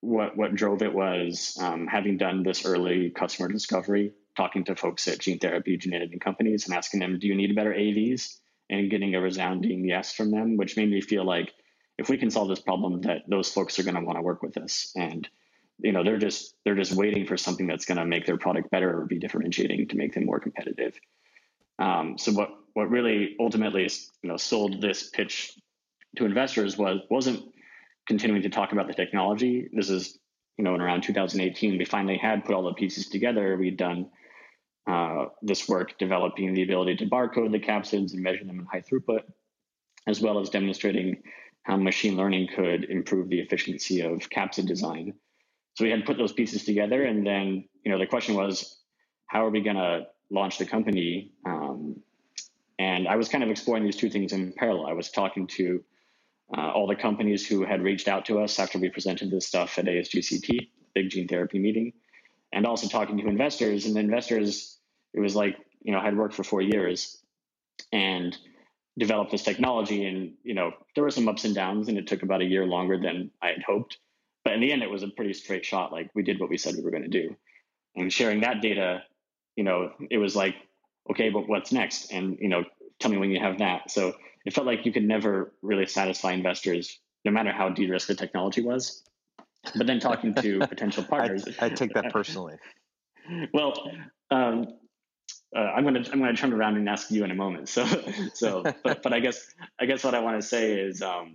[0.00, 5.08] what what drove it was um, having done this early customer discovery, talking to folks
[5.08, 8.90] at gene therapy, gene editing companies, and asking them, "Do you need better AAVs?" and
[8.90, 11.52] getting a resounding yes from them, which made me feel like
[11.98, 14.42] if we can solve this problem, that those folks are going to want to work
[14.42, 14.92] with us.
[14.96, 15.28] And
[15.78, 18.70] you know, they're just they're just waiting for something that's going to make their product
[18.70, 20.98] better or be differentiating to make them more competitive.
[21.78, 23.88] Um, so what what really ultimately
[24.22, 25.52] you know sold this pitch
[26.16, 27.42] to investors was wasn't
[28.06, 29.68] continuing to talk about the technology.
[29.72, 30.18] This is
[30.56, 33.56] you know in around 2018 we finally had put all the pieces together.
[33.56, 34.10] We'd done
[34.86, 38.82] uh, this work developing the ability to barcode the capsids and measure them in high
[38.82, 39.22] throughput,
[40.06, 41.22] as well as demonstrating
[41.64, 45.12] how machine learning could improve the efficiency of capsid design.
[45.76, 48.80] So we had put those pieces together, and then you know the question was,
[49.26, 51.32] how are we going to launch the company?
[51.44, 52.02] Um,
[52.78, 54.86] and I was kind of exploring these two things in parallel.
[54.86, 55.84] I was talking to
[56.56, 59.78] uh, all the companies who had reached out to us after we presented this stuff
[59.78, 61.92] at ASGCT, big gene therapy meeting,
[62.52, 63.84] and also talking to investors.
[63.84, 64.78] And the investors
[65.12, 67.22] it was like you know I had worked for four years,
[67.92, 68.36] and
[68.98, 70.06] developed this technology.
[70.06, 72.64] And you know, there were some ups and downs, and it took about a year
[72.66, 73.98] longer than I had hoped.
[74.46, 75.90] But in the end, it was a pretty straight shot.
[75.90, 77.34] Like we did what we said we were going to do,
[77.96, 79.02] and sharing that data,
[79.56, 80.54] you know, it was like,
[81.10, 82.12] okay, but what's next?
[82.12, 82.62] And you know,
[83.00, 83.90] tell me when you have that.
[83.90, 88.14] So it felt like you could never really satisfy investors, no matter how de-risked the
[88.14, 89.02] technology was.
[89.74, 92.54] But then talking to potential partners, I, I, take that personally.
[93.52, 93.90] well,
[94.30, 94.68] um,
[95.56, 97.68] uh, I'm gonna I'm gonna turn around and ask you in a moment.
[97.76, 97.84] So
[98.32, 101.34] so but but I guess I guess what I want to say is um,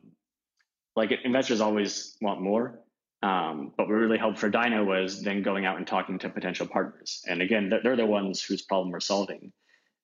[0.96, 2.80] like investors always want more.
[3.24, 6.66] Um, but what really helped for Dino was then going out and talking to potential
[6.66, 7.24] partners.
[7.28, 9.52] And again, they're, the ones whose problem we're solving.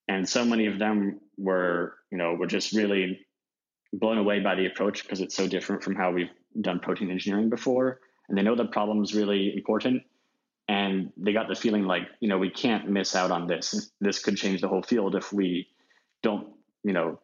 [0.06, 3.26] And so many of them were, you know, were just really
[3.92, 7.50] blown away by the approach because it's so different from how we've done protein engineering
[7.50, 8.00] before.
[8.28, 10.02] And they know the problem is really important
[10.68, 14.18] and they got the feeling like you know we can't miss out on this this
[14.18, 15.66] could change the whole field if we
[16.22, 16.48] don't
[16.84, 17.18] you know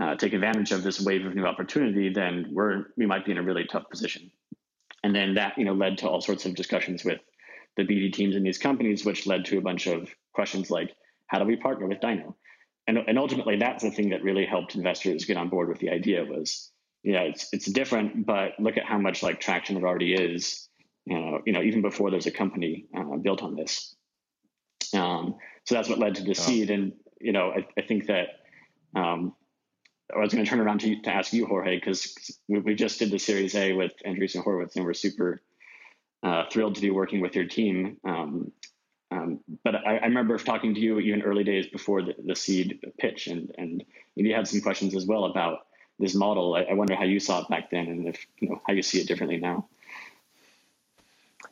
[0.00, 3.38] uh, take advantage of this wave of new opportunity then we're we might be in
[3.38, 4.30] a really tough position
[5.08, 7.20] and then that you know led to all sorts of discussions with
[7.76, 10.94] the bd teams in these companies which led to a bunch of questions like
[11.26, 12.36] how do we partner with dino
[12.86, 15.90] and, and ultimately that's the thing that really helped investors get on board with the
[15.90, 16.70] idea was
[17.02, 20.68] yeah it's it's different but look at how much like traction it already is
[21.10, 23.94] uh, you know, even before there's a company uh, built on this.
[24.94, 26.70] Um, so that's what led to the seed.
[26.70, 28.28] And, you know, I, I think that
[28.94, 29.34] um,
[30.14, 32.98] I was going to turn around to, to ask you, Jorge, because we, we, just
[32.98, 35.42] did the Series A with Andreessen Horowitz, and we're super
[36.22, 37.98] uh, thrilled to be working with your team.
[38.04, 38.52] Um,
[39.10, 42.80] um, but I, I, remember talking to you even early days before the, the seed
[42.98, 43.84] pitch, and and
[44.14, 45.66] you had some questions as well about
[45.98, 46.54] this model.
[46.54, 48.82] I, I, wonder how you saw it back then, and if you know how you
[48.82, 49.68] see it differently now.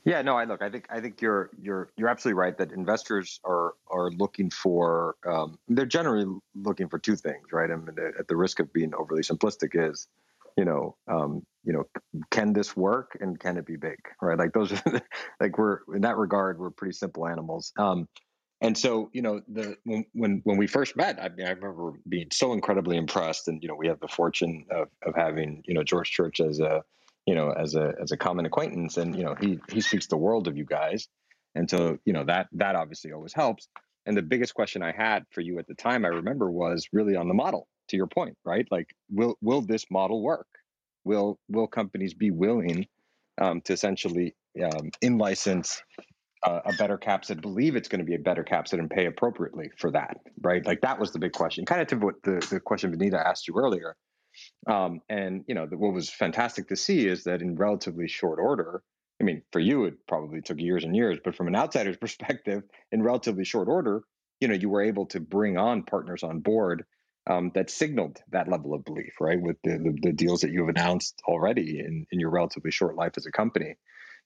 [0.07, 0.63] Yeah, no, I look.
[0.63, 5.17] I think I think you're you're you're absolutely right that investors are are looking for
[5.27, 7.69] um, they're generally looking for two things, right?
[7.69, 10.07] I mean, at the risk of being overly simplistic, is
[10.57, 11.83] you know um, you know
[12.31, 14.39] can this work and can it be big, right?
[14.39, 15.03] Like those are
[15.41, 17.73] like we're in that regard we're pretty simple animals.
[17.77, 18.09] Um,
[18.61, 21.95] and so you know the when when when we first met, I, mean, I remember
[22.09, 25.75] being so incredibly impressed, and you know we have the fortune of of having you
[25.75, 26.85] know George Church as a
[27.27, 30.17] you know, as a as a common acquaintance, and you know, he he speaks the
[30.17, 31.09] world of you guys,
[31.55, 33.69] and so you know that that obviously always helps.
[34.07, 37.17] And the biggest question I had for you at the time, I remember, was really
[37.17, 37.67] on the model.
[37.91, 38.67] To your point, right?
[38.71, 40.49] Like, will will this model work?
[41.05, 42.87] Will will companies be willing
[43.41, 45.83] um, to essentially um, in license
[46.45, 49.71] uh, a better capsid, believe it's going to be a better capsid, and pay appropriately
[49.79, 50.65] for that, right?
[50.65, 51.65] Like that was the big question.
[51.65, 53.97] Kind of to what the the question Vineeta asked you earlier
[54.67, 58.83] um, and you know, what was fantastic to see is that in relatively short order,
[59.21, 62.63] I mean, for you it probably took years and years, but from an outsider's perspective,
[62.93, 64.03] in relatively short order,
[64.41, 66.85] you know, you were able to bring on partners on board
[67.29, 69.41] um, that signaled that level of belief, right?
[69.41, 72.97] With the, the, the deals that you have announced already in, in your relatively short
[72.97, 73.77] life as a company.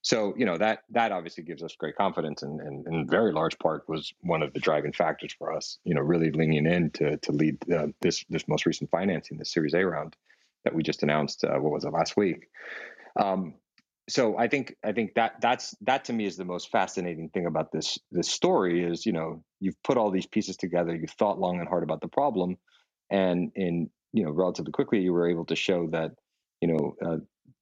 [0.03, 3.87] So you know that that obviously gives us great confidence, and, and, very large part
[3.87, 5.79] was one of the driving factors for us.
[5.85, 9.45] You know, really leaning in to to lead uh, this this most recent financing, the
[9.45, 10.17] Series A round
[10.65, 11.45] that we just announced.
[11.45, 12.49] Uh, what was it last week?
[13.21, 13.55] Um,
[14.09, 17.47] so I think I think that that's that to me is the most fascinating thing
[17.47, 21.39] about this this story is you know you've put all these pieces together, you've thought
[21.39, 22.57] long and hard about the problem,
[23.11, 26.13] and in you know relatively quickly you were able to show that
[26.61, 27.19] you know uh,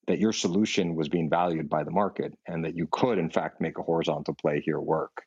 [0.08, 3.60] that your solution was being valued by the market and that you could in fact
[3.60, 5.22] make a horizontal play here work.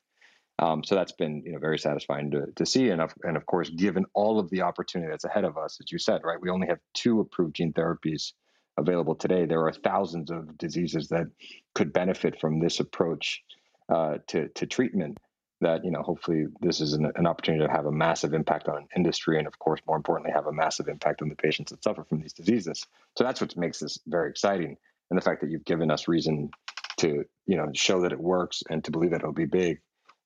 [0.58, 2.90] Um, so that's been you know very satisfying to, to see.
[2.90, 5.90] And of, and of course given all of the opportunity that's ahead of us as
[5.90, 8.32] you said right we only have two approved gene therapies
[8.78, 9.46] available today.
[9.46, 11.26] There are thousands of diseases that
[11.74, 13.42] could benefit from this approach
[13.88, 15.18] uh, to, to treatment
[15.62, 18.86] that you know hopefully this is an, an, opportunity to have a massive impact on
[18.94, 22.04] industry and of course more importantly have a massive impact on the patients that suffer
[22.04, 22.86] from these diseases.
[23.16, 24.76] So that's what makes this very exciting.
[25.10, 26.50] And the fact that you've given us reason
[26.98, 29.80] to you know show that it works and to believe that it'll be big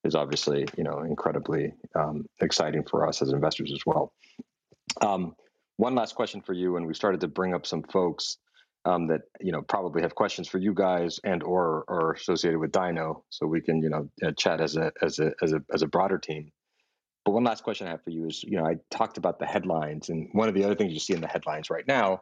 [0.05, 4.13] is obviously you know incredibly um, exciting for us as investors as well.
[5.01, 5.37] Um,
[5.77, 8.39] one last question for you and we started to bring up some folks
[8.87, 12.73] um, that you know probably have questions for you guys and or are associated with
[12.73, 15.83] Dino, so we can you know uh, chat as a as a as a as
[15.83, 16.53] a broader team.
[17.25, 19.47] But one last question I have for you is, you know, I talked about the
[19.47, 22.21] headlines, and one of the other things you see in the headlines right now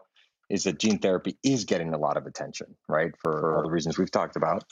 [0.49, 3.99] is that gene therapy is getting a lot of attention, right, for all the reasons
[3.99, 4.65] we've talked about.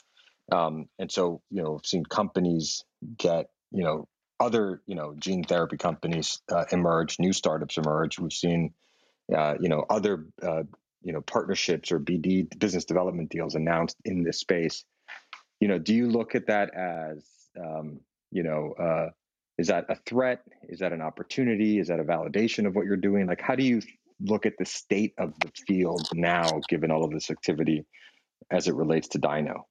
[0.51, 2.83] Um, and so, you know, we've seen companies
[3.17, 4.07] get, you know,
[4.39, 8.19] other, you know, gene therapy companies uh, emerge, new startups emerge.
[8.19, 8.73] We've seen,
[9.35, 10.63] uh, you know, other uh,
[11.03, 14.83] you know partnerships or BD business development deals announced in this space.
[15.59, 17.25] You know, do you look at that as
[17.59, 17.99] um,
[18.31, 19.09] you know uh,
[19.57, 20.41] is that a threat?
[20.67, 21.79] Is that an opportunity?
[21.79, 23.27] Is that a validation of what you're doing?
[23.27, 23.81] Like, how do you
[24.19, 27.85] look at the state of the field now, given all of this activity
[28.49, 29.67] as it relates to Dino?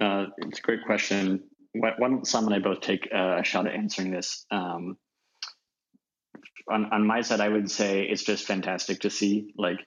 [0.00, 1.42] Uh, it's a great question.
[1.72, 4.46] Why, don't Sam and I both take a shot at answering this?
[4.50, 4.96] Um,
[6.68, 9.52] on, on my side, I would say it's just fantastic to see.
[9.56, 9.78] Like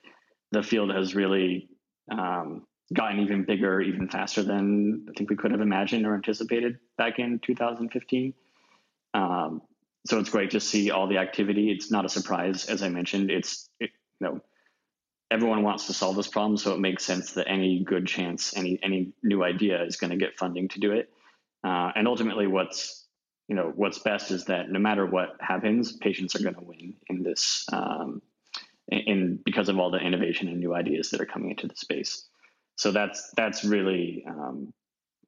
[0.50, 1.68] the field has really
[2.10, 6.78] um, gotten even bigger, even faster than I think we could have imagined or anticipated
[6.98, 8.34] back in 2015.
[9.14, 9.62] Um,
[10.06, 11.70] so it's great to see all the activity.
[11.70, 13.30] It's not a surprise, as I mentioned.
[13.30, 13.90] It's it,
[14.20, 14.40] you know
[15.32, 18.78] everyone wants to solve this problem, so it makes sense that any good chance, any
[18.82, 21.08] any new idea is going to get funding to do it.
[21.64, 23.01] Uh, and ultimately, what's
[23.48, 26.94] you know what's best is that no matter what happens, patients are going to win
[27.08, 28.22] in this, um,
[28.88, 31.76] in, in, because of all the innovation and new ideas that are coming into the
[31.76, 32.26] space.
[32.76, 34.72] So that's that's really, um,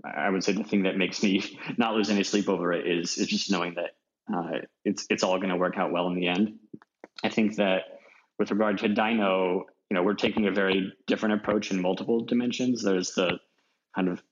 [0.05, 3.19] I would say, the thing that makes me not lose any sleep over it is
[3.19, 3.91] is just knowing that
[4.33, 6.59] uh, it's it's all going to work out well in the end.
[7.23, 7.83] I think that
[8.39, 12.83] with regard to Dino, you know, we're taking a very different approach in multiple dimensions.
[12.83, 13.39] There's the
[13.95, 14.23] kind of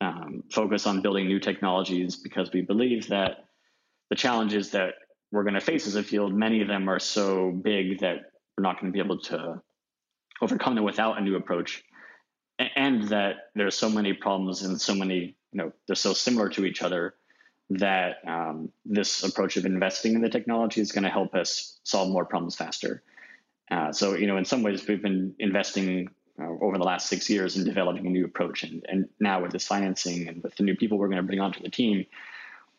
[0.00, 3.44] um, focus on building new technologies because we believe that
[4.10, 4.94] the challenges that
[5.32, 8.62] we're going to face as a field, many of them are so big that we're
[8.62, 9.60] not going to be able to
[10.40, 11.82] overcome them without a new approach.
[12.58, 16.48] And that there are so many problems and so many, you know, they're so similar
[16.50, 17.14] to each other
[17.68, 22.10] that um, this approach of investing in the technology is going to help us solve
[22.10, 23.02] more problems faster.
[23.70, 26.08] Uh, so, you know, in some ways, we've been investing
[26.40, 28.62] uh, over the last six years in developing a new approach.
[28.62, 31.40] And, and now with this financing and with the new people we're going to bring
[31.40, 32.06] onto the team,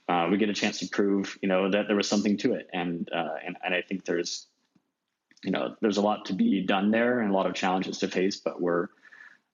[0.09, 2.69] uh, we get a chance to prove, you know, that there was something to it.
[2.73, 4.47] And, uh, and, and I think there's,
[5.43, 8.07] you know, there's a lot to be done there and a lot of challenges to
[8.07, 8.87] face, but we're,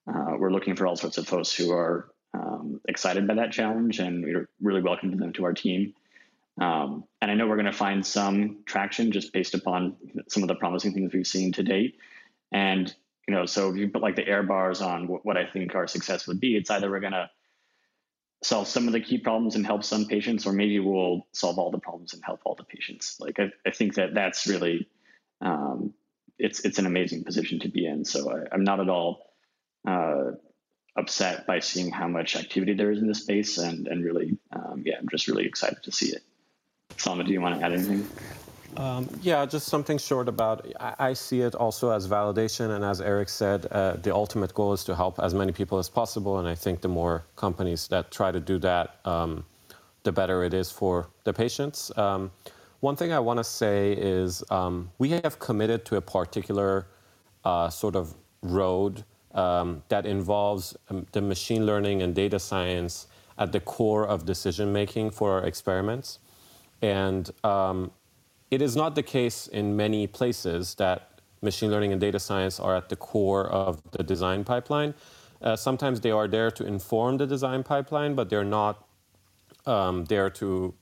[0.07, 3.99] uh, we're looking for all sorts of folks who are um, excited by that challenge
[3.99, 5.93] and we're really welcoming them to our team.
[6.59, 9.95] Um, and I know we're going to find some traction just based upon
[10.27, 11.97] some of the promising things we've seen to date.
[12.51, 12.93] And
[13.27, 15.75] you know, so if you put like the air bars on what, what I think
[15.75, 17.29] our success would be, it's either we're going to
[18.43, 21.71] solve some of the key problems and help some patients, or maybe we'll solve all
[21.71, 23.17] the problems and help all the patients.
[23.19, 24.87] Like I, I think that that's really
[25.41, 25.93] um,
[26.37, 28.05] it's it's an amazing position to be in.
[28.05, 29.33] So I, am not at all
[29.87, 30.31] uh,
[30.97, 34.83] upset by seeing how much activity there is in this space, and and really, um,
[34.85, 36.23] yeah, I'm just really excited to see it.
[36.97, 38.07] Salma, do you want to add anything?
[38.77, 40.65] Um, yeah, just something short about.
[40.79, 44.73] I, I, see it also as validation, and as Eric said, uh, the ultimate goal
[44.73, 46.39] is to help as many people as possible.
[46.39, 49.45] And I think the more companies that try to do that, um,
[50.03, 51.95] the better it is for the patients.
[51.97, 52.31] Um,
[52.79, 56.87] one thing I want to say is um, we have committed to a particular
[57.45, 59.03] uh, sort of road
[59.33, 63.07] um, that involves um, the machine learning and data science
[63.37, 66.19] at the core of decision making for our experiments.
[66.81, 67.91] And um,
[68.51, 72.75] it is not the case in many places that machine learning and data science are
[72.75, 74.93] at the core of the design pipeline.
[75.41, 78.87] Uh, sometimes they are there to inform the design pipeline, but they're not
[79.65, 80.73] um, there to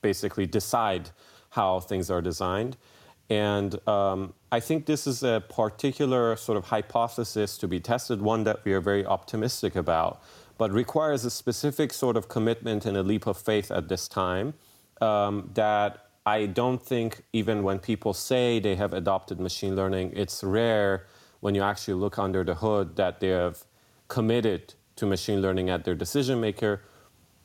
[0.00, 1.10] basically decide
[1.50, 2.76] how things are designed.
[3.28, 8.44] And um, I think this is a particular sort of hypothesis to be tested, one
[8.44, 10.22] that we are very optimistic about,
[10.58, 14.54] but requires a specific sort of commitment and a leap of faith at this time
[15.00, 20.42] um, that I don't think even when people say they have adopted machine learning, it's
[20.42, 21.06] rare
[21.38, 23.64] when you actually look under the hood that they have
[24.08, 26.82] committed to machine learning at their decision maker.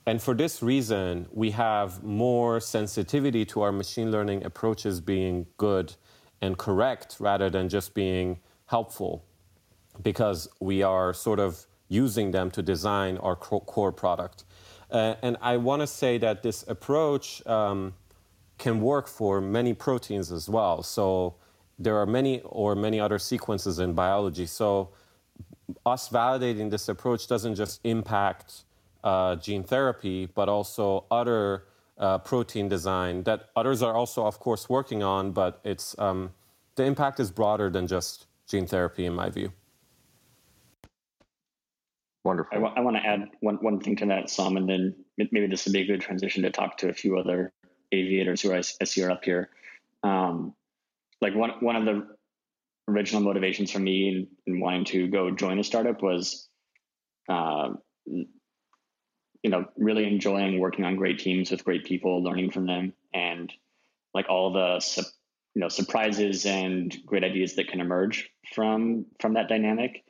[0.07, 5.93] And for this reason, we have more sensitivity to our machine learning approaches being good
[6.41, 9.23] and correct rather than just being helpful
[10.01, 14.43] because we are sort of using them to design our core product.
[14.89, 17.93] Uh, and I want to say that this approach um,
[18.61, 20.83] can work for many proteins as well.
[20.83, 21.35] So
[21.79, 24.45] there are many or many other sequences in biology.
[24.45, 24.91] So
[25.83, 28.63] us validating this approach doesn't just impact
[29.03, 31.63] uh, gene therapy, but also other
[31.97, 35.31] uh, protein design that others are also, of course, working on.
[35.31, 36.31] But it's um,
[36.75, 39.51] the impact is broader than just gene therapy, in my view.
[42.23, 42.55] Wonderful.
[42.55, 45.47] I, w- I want to add one, one thing to that, Sam, and then maybe
[45.47, 47.51] this would be a good transition to talk to a few other
[47.91, 49.49] aviators who I, I see are up here.
[50.03, 50.53] Um,
[51.21, 52.07] like one one of the
[52.87, 56.49] original motivations for me in, in wanting to go join a startup was,
[57.29, 57.69] uh,
[58.05, 58.27] you
[59.49, 63.51] know, really enjoying working on great teams with great people, learning from them, and
[64.13, 65.05] like all the
[65.53, 70.03] you know surprises and great ideas that can emerge from from that dynamic.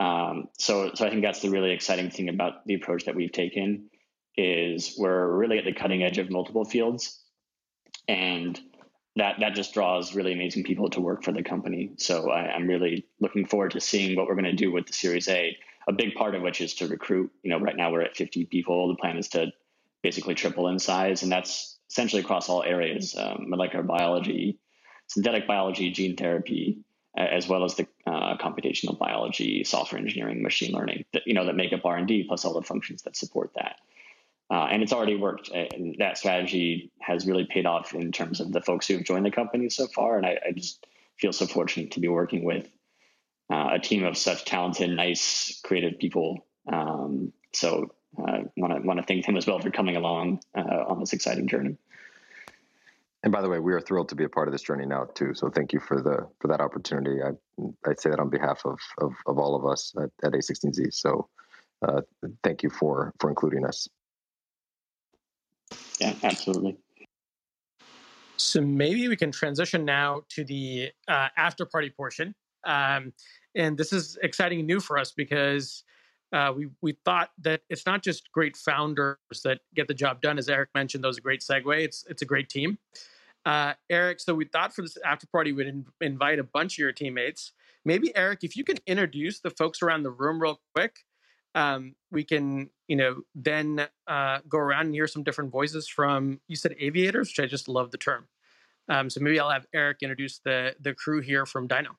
[0.00, 3.32] Um, so, so I think that's the really exciting thing about the approach that we've
[3.32, 3.90] taken
[4.38, 7.20] is we're really at the cutting edge of multiple fields,
[8.06, 8.58] and
[9.16, 11.90] that that just draws really amazing people to work for the company.
[11.98, 14.92] So I, am really looking forward to seeing what we're going to do with the
[14.92, 15.56] Series A.
[15.88, 17.32] A big part of which is to recruit.
[17.42, 18.88] You know, right now we're at 50 people.
[18.88, 19.48] The plan is to
[20.02, 24.60] basically triple in size, and that's essentially across all areas: um, molecular biology,
[25.08, 26.78] synthetic biology, gene therapy,
[27.16, 31.06] as well as the uh, computational biology, software engineering, machine learning.
[31.12, 33.50] That you know that make up R and D plus all the functions that support
[33.56, 33.80] that.
[34.50, 35.48] Uh, and it's already worked.
[35.50, 39.26] And that strategy has really paid off in terms of the folks who have joined
[39.26, 40.16] the company so far.
[40.16, 40.86] And I, I just
[41.18, 42.68] feel so fortunate to be working with
[43.52, 46.46] uh, a team of such talented, nice, creative people.
[46.70, 50.84] Um, so I want to want to thank him as well for coming along uh,
[50.88, 51.76] on this exciting journey.
[53.22, 55.04] And by the way, we are thrilled to be a part of this journey now
[55.04, 55.34] too.
[55.34, 57.20] So thank you for the for that opportunity.
[57.22, 57.30] I
[57.86, 60.94] I say that on behalf of of, of all of us at, at A16Z.
[60.94, 61.28] So
[61.82, 62.02] uh,
[62.42, 63.88] thank you for for including us.
[65.98, 66.76] Yeah, absolutely.
[68.36, 72.34] So maybe we can transition now to the uh, after party portion.
[72.64, 73.12] Um,
[73.54, 75.82] and this is exciting and new for us because
[76.32, 80.38] uh, we we thought that it's not just great founders that get the job done,
[80.38, 81.04] as Eric mentioned.
[81.04, 81.82] Was a great segue.
[81.82, 82.78] It's it's a great team.
[83.44, 86.78] Uh, Eric, so we thought for this after party we'd in, invite a bunch of
[86.78, 87.52] your teammates.
[87.84, 90.98] Maybe Eric, if you can introduce the folks around the room real quick,
[91.54, 96.40] um, we can you know then uh, go around and hear some different voices from
[96.48, 98.28] you said aviators, which I just love the term.
[98.88, 101.96] Um, so maybe I'll have Eric introduce the the crew here from Dino.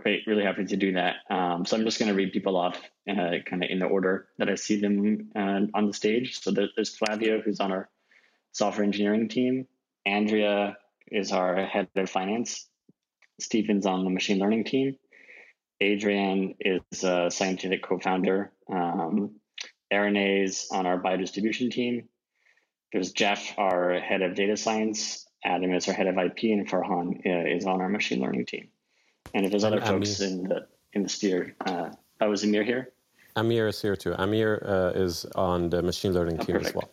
[0.00, 1.16] Great, really happy to do that.
[1.30, 2.76] Um, so I'm just going to read people off
[3.08, 6.40] uh, kind of in the order that I see them uh, on the stage.
[6.40, 7.88] So there's Flavio, who's on our
[8.52, 9.66] software engineering team.
[10.04, 10.76] Andrea
[11.08, 12.68] is our head of finance.
[13.40, 14.96] Stephen's on the machine learning team.
[15.80, 18.52] Adrian is a scientific co-founder.
[18.72, 19.36] Um,
[19.90, 22.08] is on our biodistribution team.
[22.92, 25.26] There's Jeff, our head of data science.
[25.44, 28.68] Adam is our head of IP, and Farhan uh, is on our machine learning team.
[29.34, 32.92] And if there's other folks in the in the sphere, uh, oh, is Amir here?
[33.36, 34.14] Amir is here too.
[34.14, 36.70] Amir uh, is on the machine learning oh, team perfect.
[36.70, 36.90] as well.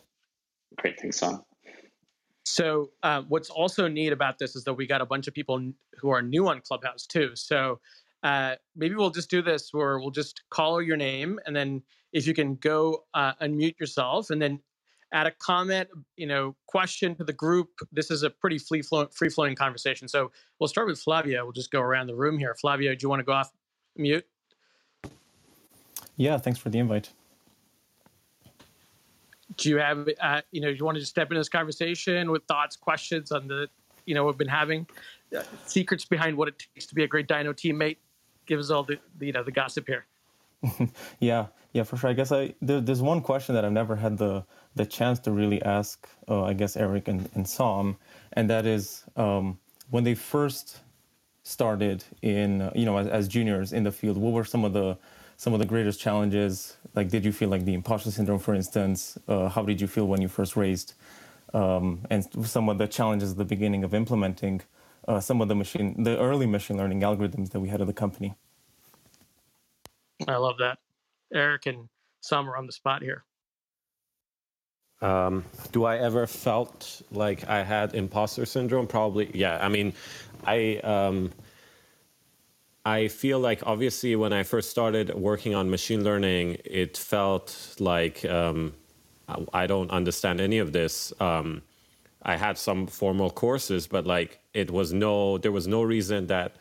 [0.78, 1.44] Great, thanks, Sam.
[2.46, 5.72] So uh, what's also neat about this is that we got a bunch of people
[6.00, 7.32] who are new on Clubhouse too.
[7.36, 7.80] So
[8.24, 11.82] uh, maybe we'll just do this where we'll just call your name and then
[12.14, 14.60] if you can go uh, unmute yourself and then
[15.14, 17.70] add a comment, you know, question to the group.
[17.92, 20.08] This is a pretty free flowing, free flowing conversation.
[20.08, 21.44] So we'll start with Flavio.
[21.44, 22.56] We'll just go around the room here.
[22.56, 23.52] Flavio, do you want to go off
[23.98, 24.26] mute?
[26.16, 27.10] Yeah, thanks for the invite.
[29.58, 32.32] Do you have, uh, you know, do you want to just step into this conversation
[32.32, 33.68] with thoughts, questions on the,
[34.06, 34.88] you know, we've been having,
[35.38, 37.98] uh, secrets behind what it takes to be a great Dino teammate?
[38.52, 38.98] Give us all the,
[39.28, 40.04] you know the gossip here.
[41.20, 42.10] yeah, yeah, for sure.
[42.10, 44.44] I guess I there, there's one question that I've never had the
[44.76, 45.96] the chance to really ask.
[46.28, 47.96] Uh, I guess Eric and, and Sam,
[48.34, 49.58] and that is um,
[49.90, 50.66] when they first
[51.44, 54.18] started in uh, you know as, as, juniors in the field.
[54.18, 54.98] What were some of the
[55.38, 56.76] some of the greatest challenges?
[56.94, 59.18] Like, did you feel like the imposter syndrome, for instance?
[59.30, 60.94] Uh, how did you feel when you first raised?
[61.54, 62.20] Um, and
[62.56, 64.62] some of the challenges at the beginning of implementing
[65.08, 68.00] uh, some of the machine, the early machine learning algorithms that we had at the
[68.06, 68.36] company.
[70.28, 70.80] I love that.
[71.34, 71.90] Eric and
[72.22, 73.24] Sam are on the spot here.
[75.02, 78.86] Um, do I ever felt like I had imposter syndrome?
[78.86, 79.58] Probably, yeah.
[79.60, 79.94] I mean,
[80.46, 81.32] I um,
[82.86, 88.26] I feel like obviously when I first started working on machine learning, it felt like
[88.26, 88.74] um,
[89.54, 91.14] I don't understand any of this.
[91.20, 91.64] Um,
[92.24, 96.56] I had some formal courses, but like it was no, there was no reason that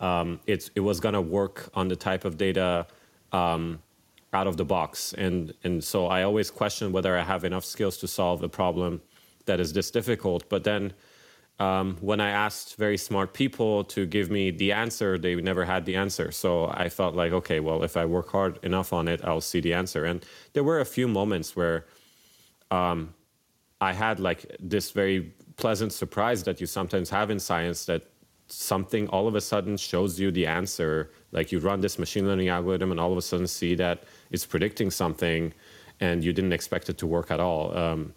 [0.00, 2.86] um, it it was gonna work on the type of data
[3.32, 3.80] um,
[4.32, 7.96] out of the box, and and so I always question whether I have enough skills
[7.98, 9.00] to solve a problem
[9.46, 10.48] that is this difficult.
[10.48, 10.92] But then
[11.58, 15.86] um, when I asked very smart people to give me the answer, they never had
[15.86, 16.30] the answer.
[16.30, 19.60] So I felt like, okay, well, if I work hard enough on it, I'll see
[19.60, 20.04] the answer.
[20.04, 21.86] And there were a few moments where
[22.70, 23.14] um,
[23.80, 28.02] I had like this very pleasant surprise that you sometimes have in science that
[28.48, 31.10] something all of a sudden shows you the answer.
[31.32, 34.46] Like you run this machine learning algorithm and all of a sudden see that it's
[34.46, 35.52] predicting something
[36.00, 37.76] and you didn't expect it to work at all.
[37.76, 38.14] Um,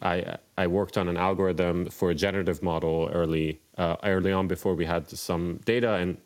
[0.00, 4.74] I, I worked on an algorithm for a generative model early uh, early on before
[4.74, 6.18] we had some data and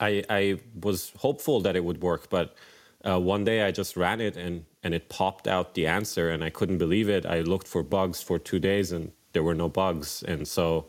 [0.00, 2.54] I, I was hopeful that it would work, but
[3.06, 6.44] uh, one day I just ran it and and it popped out the answer and
[6.44, 7.26] I couldn't believe it.
[7.26, 10.86] I looked for bugs for two days and there were no bugs, and so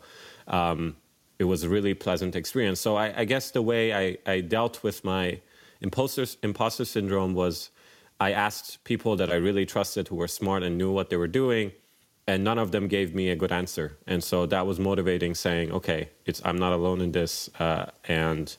[0.48, 0.96] um,
[1.40, 2.80] it was a really pleasant experience.
[2.82, 5.40] So I, I guess the way I, I dealt with my
[5.82, 7.72] imposter imposter syndrome was
[8.20, 11.28] I asked people that I really trusted who were smart and knew what they were
[11.30, 11.72] doing,
[12.28, 13.98] and none of them gave me a good answer.
[14.06, 18.56] And so that was motivating, saying, "Okay, it's I'm not alone in this, uh, and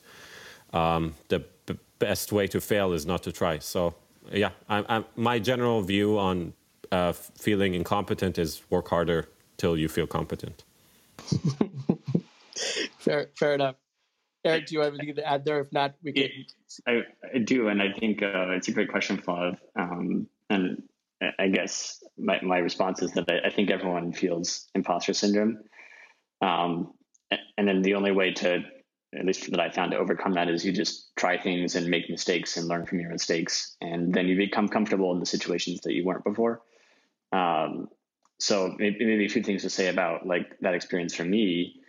[0.73, 3.95] um, the b- best way to fail is not to try." So
[4.33, 6.55] yeah, I, I, my general view on
[6.91, 9.29] uh, feeling incompetent is work harder
[9.59, 10.65] till you feel competent.
[13.01, 13.77] fair, fair enough.
[14.45, 15.61] Eric, do you have anything to add there?
[15.61, 16.29] If not, we can.
[16.87, 17.03] I,
[17.35, 19.59] I do, and I think uh, it's a great question, Flav.
[19.77, 20.83] Um, and
[21.39, 25.59] I guess my, my response is that I, I think everyone feels imposter syndrome.
[26.41, 26.95] Um,
[27.59, 28.63] and then the only way to,
[29.15, 32.09] at least that I found to overcome that is you just try things and make
[32.09, 33.77] mistakes and learn from your mistakes.
[33.83, 36.63] And then you become comfortable in the situations that you weren't before.
[37.33, 37.89] Um,
[38.39, 41.80] so maybe, maybe a few things to say about like that experience for me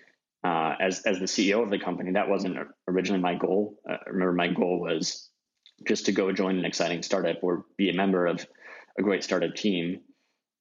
[0.43, 3.79] uh, as as the CEO of the company, that wasn't originally my goal.
[3.89, 5.29] Uh, remember, my goal was
[5.87, 8.45] just to go join an exciting startup or be a member of
[8.97, 10.01] a great startup team.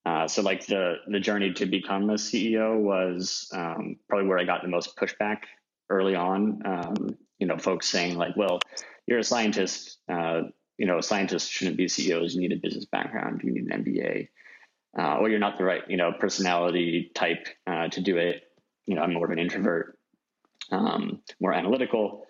[0.05, 4.43] Uh, so, like the the journey to become a CEO was um, probably where I
[4.43, 5.39] got the most pushback
[5.89, 6.61] early on.
[6.65, 8.59] Um, you know, folks saying like, "Well,
[9.07, 9.97] you're a scientist.
[10.07, 10.43] Uh,
[10.77, 12.33] you know, scientists shouldn't be CEOs.
[12.33, 13.41] You need a business background.
[13.43, 14.29] You need an MBA."
[14.97, 18.43] Uh, or you're not the right, you know, personality type uh, to do it
[18.85, 19.97] you know, I'm more of an introvert,
[20.71, 22.25] um, more analytical.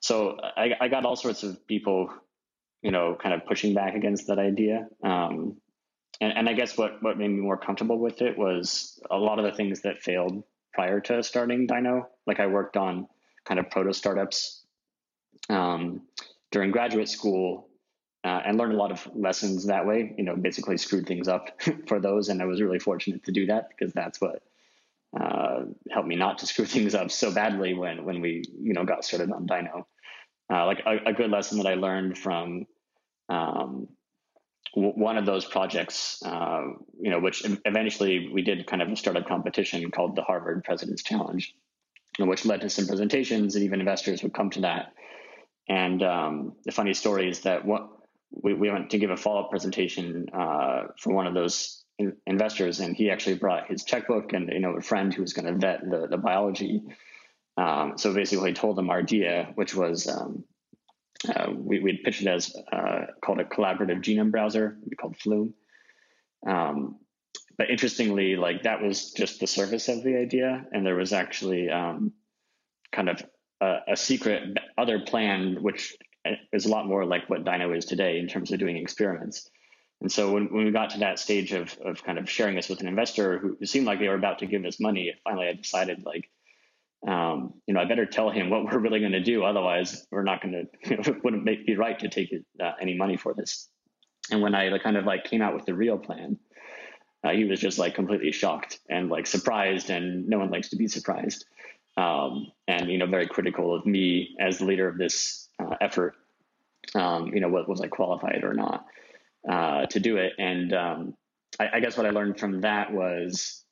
[0.00, 2.10] So I, I, got all sorts of people,
[2.82, 4.88] you know, kind of pushing back against that idea.
[5.04, 5.56] Um,
[6.20, 9.38] and, and I guess what, what made me more comfortable with it was a lot
[9.38, 10.42] of the things that failed
[10.72, 12.08] prior to starting Dino.
[12.26, 13.08] Like I worked on
[13.44, 14.64] kind of proto startups
[15.48, 16.02] um,
[16.50, 17.68] during graduate school
[18.24, 20.14] uh, and learned a lot of lessons that way.
[20.16, 23.46] You know, basically screwed things up for those, and I was really fortunate to do
[23.46, 24.42] that because that's what
[25.18, 28.84] uh, helped me not to screw things up so badly when when we you know
[28.84, 29.86] got started on Dino.
[30.52, 32.66] Uh, like a, a, good lesson that I learned from
[33.28, 33.86] um,
[34.74, 36.62] w- one of those projects, uh,
[37.00, 41.04] you know, which eventually we did kind of a startup competition called the Harvard President's
[41.04, 41.54] Challenge,
[42.18, 44.92] which led to some presentations and even investors would come to that.
[45.68, 47.88] And um, the funny story is that what
[48.32, 51.84] we, we went to give a follow up presentation uh, for one of those
[52.26, 55.46] investors, and he actually brought his checkbook and you know a friend who was going
[55.46, 56.82] to vet the, the biology.
[57.56, 60.44] Um, so basically, told them our idea, which was um,
[61.28, 65.54] uh, we we pitched it as uh, called a collaborative genome browser, we called Flume.
[66.46, 66.96] Um,
[67.58, 71.68] but interestingly, like that was just the surface of the idea, and there was actually
[71.68, 72.12] um,
[72.92, 73.22] kind of
[73.60, 75.94] a, a secret other plan, which
[76.52, 79.50] is a lot more like what Dino is today in terms of doing experiments.
[80.00, 82.68] And so when, when we got to that stage of, of kind of sharing this
[82.68, 85.52] with an investor who, seemed like they were about to give us money, finally I
[85.52, 86.30] decided like,
[87.06, 89.44] um, you know, I better tell him what we're really going to do.
[89.44, 92.32] Otherwise, we're not going to, you know, it wouldn't make, be right to take
[92.62, 93.68] uh, any money for this.
[94.30, 96.38] And when I kind of like came out with the real plan,
[97.22, 100.76] uh, he was just like completely shocked and like surprised, and no one likes to
[100.76, 101.44] be surprised.
[101.96, 106.14] Um, and you know, very critical of me as the leader of this uh, effort.
[106.94, 108.86] Um, you know, what was I qualified or not?
[109.48, 110.32] Uh, to do it.
[110.38, 111.14] And um,
[111.58, 113.64] I, I, guess what I learned from that was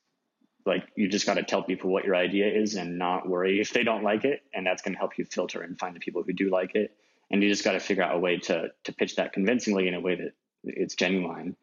[0.65, 3.71] like you just got to tell people what your idea is and not worry if
[3.71, 6.23] they don't like it, and that's going to help you filter and find the people
[6.23, 6.95] who do like it.
[7.31, 9.93] And you just got to figure out a way to to pitch that convincingly in
[9.93, 11.55] a way that it's genuine.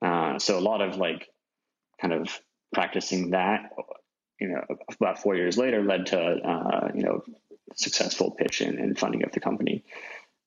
[0.00, 1.28] Uh, so a lot of like
[2.00, 2.40] kind of
[2.72, 3.70] practicing that,
[4.40, 4.64] you know,
[4.98, 7.22] about four years later led to uh, you know
[7.76, 9.84] successful pitch and, and funding of the company.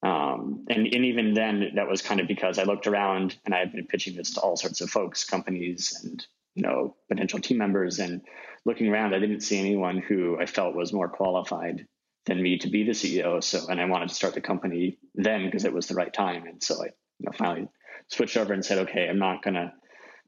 [0.05, 3.59] Um, and, and even then, that was kind of because I looked around and I
[3.59, 7.57] had been pitching this to all sorts of folks, companies, and you know potential team
[7.57, 7.97] members.
[7.97, 8.21] And
[8.65, 11.87] looking around, I didn't see anyone who I felt was more qualified
[12.27, 13.43] than me to be the CEO.
[13.43, 16.45] So, and I wanted to start the company then because it was the right time.
[16.45, 17.67] And so I, you know, finally
[18.09, 19.73] switched over and said, okay, I'm not going to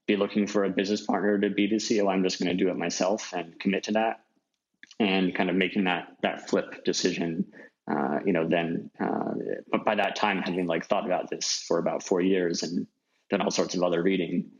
[0.07, 2.11] be looking for a business partner to be the CEO.
[2.11, 4.21] I'm just going to do it myself and commit to that.
[4.99, 7.45] And kind of making that that flip decision
[7.89, 9.33] uh, you know, then, uh,
[9.71, 12.87] but by that time, having like thought about this for about four years and
[13.29, 14.51] done all sorts of other reading,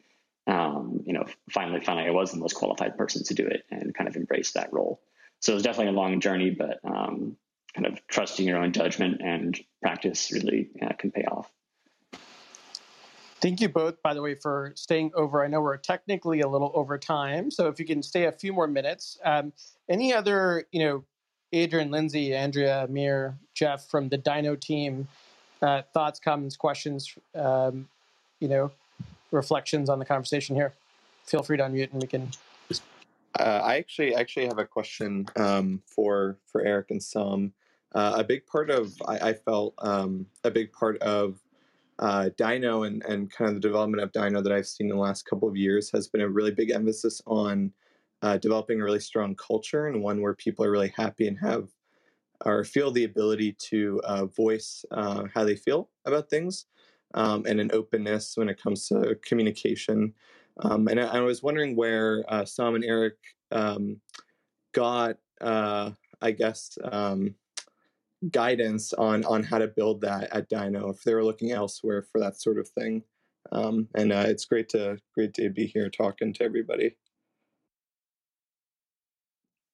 [0.48, 3.94] um, you know, finally, finally, I was the most qualified person to do it and
[3.94, 5.02] kind of embrace that role.
[5.40, 7.36] So it was definitely a long journey, but um,
[7.76, 11.52] kind of trusting your own judgment and practice really uh, can pay off.
[13.40, 15.44] Thank you both, by the way, for staying over.
[15.44, 18.52] I know we're technically a little over time, so if you can stay a few
[18.52, 19.20] more minutes.
[19.24, 19.54] Um,
[19.88, 21.04] any other, you know,
[21.54, 25.08] Adrian, Lindsay, Andrea, Amir, Jeff from the Dino team.
[25.62, 27.88] Uh, thoughts, comments, questions, um,
[28.40, 28.72] you know,
[29.32, 30.74] reflections on the conversation here.
[31.26, 32.30] Feel free to unmute and we can.
[33.40, 37.54] Uh, I actually actually have a question um, for for Eric and some.
[37.96, 41.40] Uh, a big part of I, I felt um, a big part of
[42.00, 45.02] uh, Dino and, and kind of the development of Dino that I've seen in the
[45.02, 47.72] last couple of years has been a really big emphasis on
[48.22, 51.70] uh, developing a really strong culture and one where people are really happy and have
[52.46, 56.66] or feel the ability to uh, voice uh, how they feel about things
[57.14, 60.14] um, and an openness when it comes to communication.
[60.62, 63.16] Um, and I, I, was wondering where uh, Sam and Eric
[63.52, 64.00] um,
[64.74, 65.92] got, uh,
[66.22, 67.36] I guess, um,
[68.32, 72.20] guidance on on how to build that at Dino if they were looking elsewhere for
[72.20, 73.04] that sort of thing.
[73.52, 76.96] Um, and uh, it's great to great to be here talking to everybody.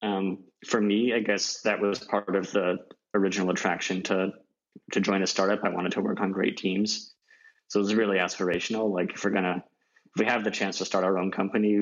[0.04, 2.78] Um, for me, I guess that was part of the
[3.16, 4.34] original attraction to
[4.92, 5.64] to join a startup.
[5.64, 7.14] I wanted to work on great teams,
[7.70, 8.94] so it was really aspirational.
[8.94, 9.64] Like if we're gonna,
[10.16, 11.80] if we have the chance to start our own company,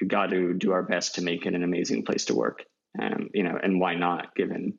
[0.00, 2.64] we've got to do our best to make it an amazing place to work.
[3.00, 4.78] Um, you know, and why not, given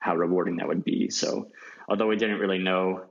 [0.00, 1.10] how rewarding that would be.
[1.10, 1.48] So,
[1.88, 3.04] although we didn't really know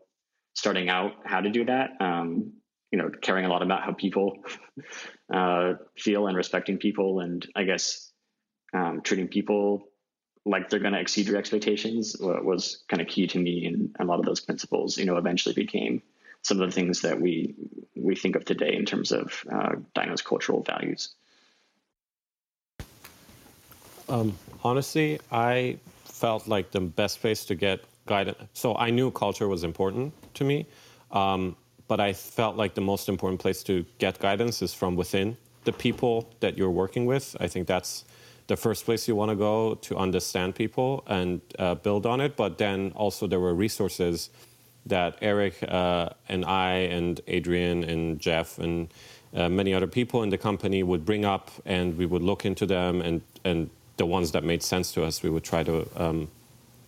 [0.54, 2.54] starting out how to do that, um,
[2.92, 4.44] you know, caring a lot about how people
[5.34, 8.11] uh, feel and respecting people, and I guess
[8.74, 9.88] um, treating people
[10.46, 14.06] like they're going to exceed your expectations was kind of key to me, and a
[14.06, 16.02] lot of those principles, you know, eventually became
[16.42, 17.56] some of the things that we
[17.96, 21.14] we think of today in terms of uh, Dyno's cultural values.
[24.10, 28.38] Um, honestly, I felt like the best place to get guidance.
[28.54, 30.66] So I knew culture was important to me,
[31.12, 31.56] um,
[31.88, 35.72] but I felt like the most important place to get guidance is from within the
[35.72, 37.36] people that you're working with.
[37.40, 38.06] I think that's
[38.48, 42.36] the first place you want to go to understand people and uh, build on it.
[42.36, 44.30] But then also there were resources
[44.86, 48.94] that Eric uh, and I and Adrian and Jeff and
[49.34, 52.66] uh, many other people in the company would bring up, and we would look into
[52.66, 53.70] them and and
[54.02, 56.28] the ones that made sense to us, we would try to um,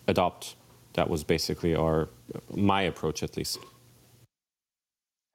[0.08, 0.56] adopt.
[0.94, 2.08] That was basically our
[2.50, 3.58] my approach, at least.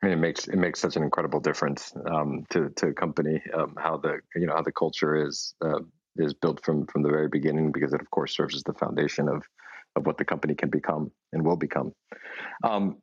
[0.01, 3.41] I mean, it makes it makes such an incredible difference um, to to a company
[3.53, 5.79] um, how the you know how the culture is uh,
[6.19, 9.27] is built from from the very beginning because it of course serves as the foundation
[9.27, 9.43] of
[9.95, 11.91] of what the company can become and will become.
[12.63, 12.97] Um,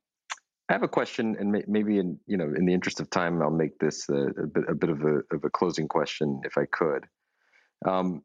[0.68, 3.50] I have a question, and maybe in you know in the interest of time, I'll
[3.50, 6.64] make this a, a bit a bit of a of a closing question if I
[6.66, 7.06] could.
[7.86, 8.22] Um,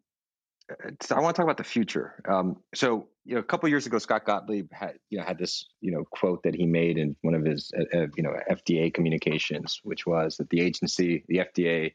[1.12, 2.22] I want to talk about the future.
[2.28, 5.68] Um, so, you know, a couple years ago, Scott Gottlieb had, you know, had this,
[5.82, 8.94] you know, quote that he made in one of his, uh, uh you know, FDA
[8.94, 11.94] communications, which was that the agency, the FDA,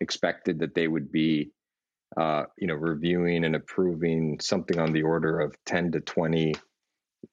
[0.00, 1.52] expected that they would be,
[2.16, 6.54] uh, you know, reviewing and approving something on the order of 10 to 20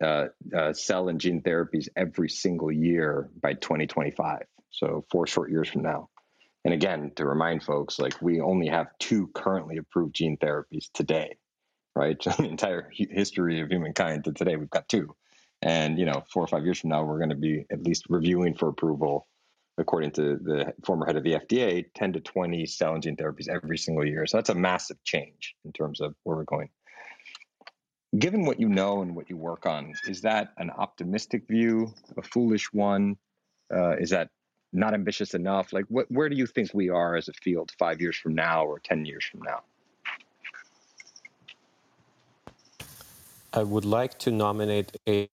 [0.01, 0.25] uh,
[0.55, 4.43] uh, cell and gene therapies every single year by 2025.
[4.71, 6.09] So four short years from now.
[6.63, 11.37] And again, to remind folks, like we only have two currently approved gene therapies today,
[11.95, 12.17] right?
[12.23, 15.15] So the entire history of humankind to today, we've got two.
[15.61, 18.05] And, you know, four or five years from now, we're going to be at least
[18.09, 19.27] reviewing for approval,
[19.81, 23.49] according to the former head of the FDA, 10 to 20 cell and gene therapies
[23.49, 24.25] every single year.
[24.25, 26.69] So that's a massive change in terms of where we're going.
[28.17, 32.21] Given what you know and what you work on, is that an optimistic view, a
[32.21, 33.17] foolish one?
[33.73, 34.29] Uh, is that
[34.73, 35.73] not ambitious enough?
[35.73, 38.65] Like, what, where do you think we are as a field five years from now
[38.65, 39.61] or 10 years from now?
[43.53, 45.29] I would like to nominate a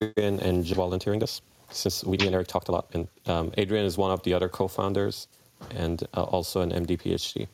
[0.00, 1.40] Adrian and volunteering this
[1.70, 2.88] since we and Eric talked a lot.
[2.94, 5.28] And um, Adrian is one of the other co-founders
[5.74, 7.48] and uh, also an MD PhD.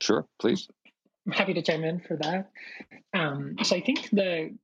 [0.00, 0.68] Sure, please.
[1.26, 2.50] I'm happy to chime in for that.
[3.12, 4.54] Um, so I think the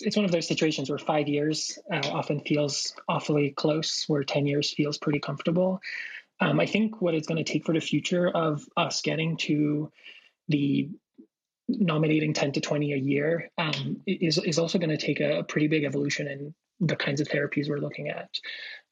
[0.00, 4.46] it's one of those situations where five years uh, often feels awfully close, where 10
[4.46, 5.80] years feels pretty comfortable.
[6.38, 9.90] Um, I think what it's going to take for the future of us getting to
[10.48, 10.90] the
[11.68, 15.68] nominating 10 to 20 a year um, is, is also going to take a, pretty
[15.68, 18.28] big evolution in the kinds of therapies we're looking at.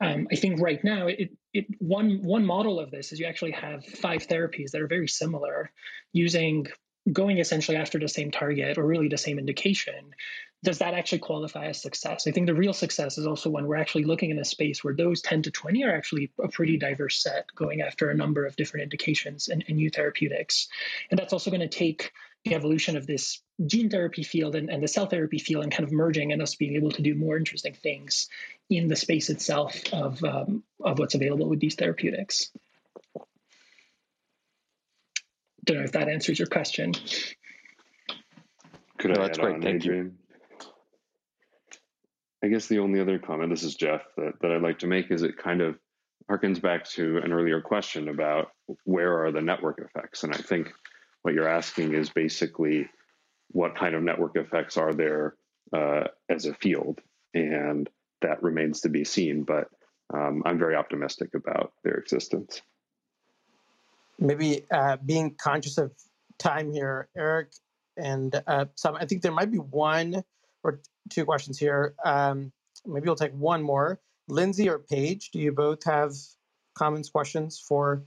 [0.01, 3.53] Um, I think right now, it, it one one model of this is you actually
[3.53, 5.71] have five therapies that are very similar,
[6.13, 6.67] using
[7.13, 10.15] going essentially after the same target or really the same indication,
[10.63, 12.27] does that actually qualify as success?
[12.27, 14.95] I think the real success is also when we're actually looking in a space where
[14.95, 18.57] those 10 to 20 are actually a pretty diverse set going after a number of
[18.57, 20.69] different indications and, and new therapeutics.
[21.11, 22.13] And that's also going to take
[22.45, 25.85] the evolution of this gene therapy field and, and, the cell therapy field and kind
[25.85, 28.29] of merging and us being able to do more interesting things
[28.69, 32.51] in the space itself of, um, of what's available with these therapeutics.
[35.65, 36.93] Don't know if that answers your question.
[38.99, 39.55] Could no, I that's great.
[39.57, 40.05] On, Thank Adrian?
[40.07, 40.69] you.
[42.43, 45.11] I guess the only other comment, this is Jeff, that, that I'd like to make
[45.11, 45.79] is it kind of
[46.31, 48.51] harkens back to an earlier question about
[48.85, 50.25] where are the network effects.
[50.25, 50.71] And I think
[51.25, 52.87] what you're asking is basically
[53.49, 55.35] what kind of network effects are there
[55.73, 57.01] uh, as a field,
[57.33, 57.89] and
[58.21, 59.43] that remains to be seen.
[59.43, 59.69] But
[60.13, 62.61] um, I'm very optimistic about their existence.
[64.19, 65.93] Maybe uh, being conscious of
[66.39, 67.53] time here, Eric,
[67.97, 68.95] and uh, some.
[68.95, 70.23] I think there might be one
[70.63, 71.95] or two questions here.
[72.05, 72.53] Um,
[72.85, 73.99] maybe we'll take one more.
[74.29, 76.13] Lindsay or Paige, do you both have
[76.75, 78.03] comments, questions for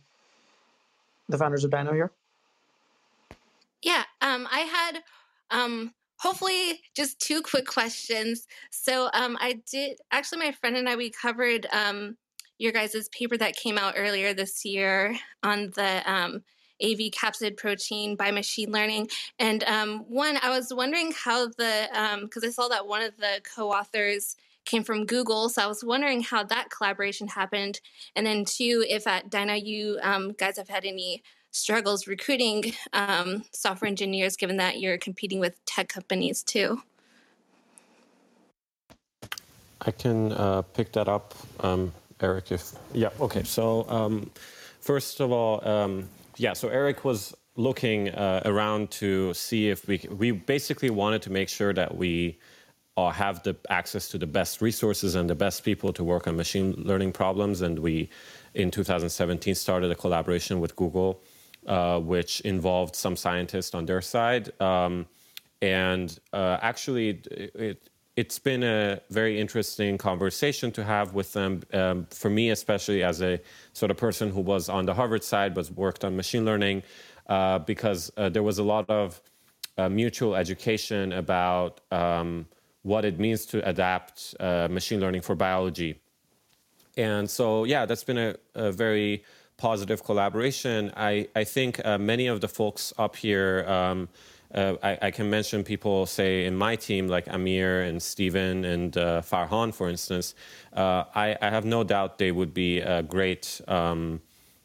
[1.29, 2.11] the founders of Dyno here?
[3.83, 5.03] Yeah, um, I had
[5.51, 8.47] um, hopefully just two quick questions.
[8.71, 12.17] So um, I did actually, my friend and I we covered um,
[12.57, 16.43] your guys' paper that came out earlier this year on the um,
[16.83, 19.09] AV capsid protein by machine learning.
[19.39, 23.41] And um, one, I was wondering how the because I saw that one of the
[23.55, 25.49] co-authors came from Google.
[25.49, 27.79] So I was wondering how that collaboration happened.
[28.15, 33.43] And then, two, if at Dyno you um, guys have had any struggles recruiting um,
[33.53, 36.81] software engineers, given that you're competing with tech companies too.
[39.81, 42.51] I can uh, pick that up, um, Eric.
[42.51, 43.43] If yeah, okay.
[43.43, 44.31] So um,
[44.81, 46.53] first of all, um, yeah.
[46.53, 51.49] So Eric was looking uh, around to see if we we basically wanted to make
[51.49, 52.39] sure that we
[52.97, 56.35] uh, have the access to the best resources and the best people to work on
[56.35, 57.61] machine learning problems.
[57.61, 58.09] And we,
[58.55, 61.21] in 2017, started a collaboration with Google,
[61.67, 64.59] uh, which involved some scientists on their side.
[64.61, 65.05] Um,
[65.61, 71.61] and uh, actually, it, it's been a very interesting conversation to have with them.
[71.73, 73.39] Um, for me, especially as a
[73.73, 76.83] sort of person who was on the Harvard side, was worked on machine learning,
[77.27, 79.21] uh, because uh, there was a lot of
[79.77, 82.47] uh, mutual education about um,
[82.81, 85.99] what it means to adapt uh, machine learning for biology.
[86.95, 89.23] And so, yeah, that's been a, a very
[89.57, 90.91] positive collaboration.
[90.95, 94.09] I, I think uh, many of the folks up here, um,
[94.53, 98.97] uh, I, I, can mention people, say, in my team, like Amir and Stephen and
[98.97, 100.35] uh, Farhan, for instance.
[100.73, 104.21] Uh, I, I, have no doubt they would be great um,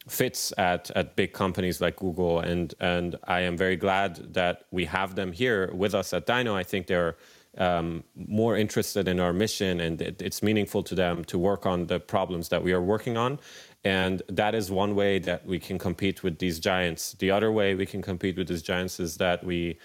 [0.09, 2.41] fits at, at big companies like Google.
[2.41, 6.55] And, and I am very glad that we have them here with us at Dyno.
[6.55, 7.17] I think they're
[7.59, 11.87] um, more interested in our mission and it, it's meaningful to them to work on
[11.87, 13.39] the problems that we are working on.
[13.85, 17.15] And that is one way that we can compete with these giants.
[17.15, 19.79] The other way we can compete with these giants is that we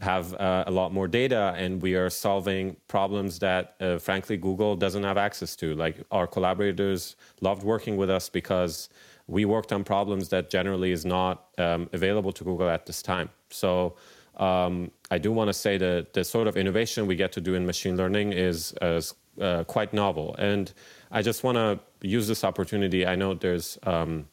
[0.00, 4.76] have uh, a lot more data and we are solving problems that, uh, frankly, Google
[4.76, 5.74] doesn't have access to.
[5.74, 8.88] Like our collaborators loved working with us because
[9.26, 13.28] we worked on problems that generally is not um, available to Google at this time.
[13.50, 13.96] So
[14.36, 17.54] um, I do want to say that the sort of innovation we get to do
[17.54, 20.34] in machine learning is, is uh, quite novel.
[20.38, 20.72] And
[21.10, 23.06] I just want to use this opportunity.
[23.06, 24.26] I know there's um,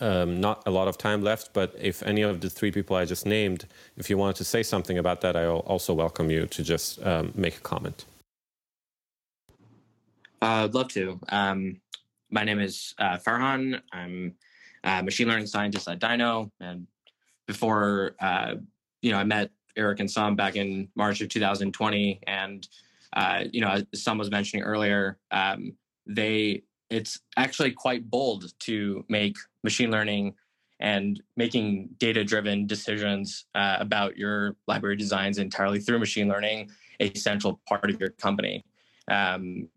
[0.00, 3.04] um, not a lot of time left, but if any of the three people I
[3.04, 3.66] just named,
[3.96, 7.32] if you wanted to say something about that, I'll also welcome you to just um,
[7.34, 8.04] make a comment.
[10.42, 11.18] Uh, I'd love to.
[11.30, 11.80] Um,
[12.30, 13.80] my name is uh, Farhan.
[13.92, 14.34] I'm
[14.82, 16.86] a machine learning scientist at Dyno, and
[17.46, 18.56] before uh,
[19.04, 22.66] you know, I met Eric and Sam back in March of 2020, and
[23.14, 25.74] uh, you know, as Sam was mentioning earlier, um,
[26.06, 30.34] they it's actually quite bold to make machine learning
[30.80, 36.70] and making data-driven decisions uh, about your library designs entirely through machine learning
[37.00, 38.64] a central part of your company.
[39.08, 39.68] Um,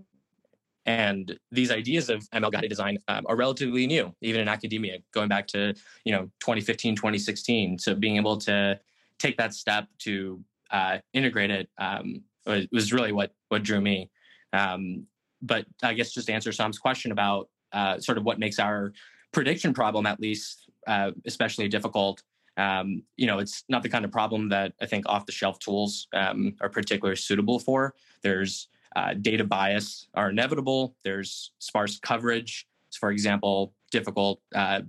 [0.85, 5.27] and these ideas of ML guided design um, are relatively new, even in academia, going
[5.27, 5.73] back to
[6.05, 7.79] you know 2015, 2016.
[7.79, 8.79] So being able to
[9.19, 14.09] take that step to uh, integrate it um, was really what what drew me.
[14.53, 15.05] Um,
[15.41, 18.93] but I guess just to answer Sam's question about uh, sort of what makes our
[19.31, 22.23] prediction problem, at least, uh, especially difficult.
[22.57, 26.55] Um, you know, it's not the kind of problem that I think off-the-shelf tools um,
[26.61, 27.93] are particularly suitable for.
[28.23, 30.95] There's uh, data bias are inevitable.
[31.03, 32.67] There's sparse coverage.
[32.99, 34.81] For example, difficult uh,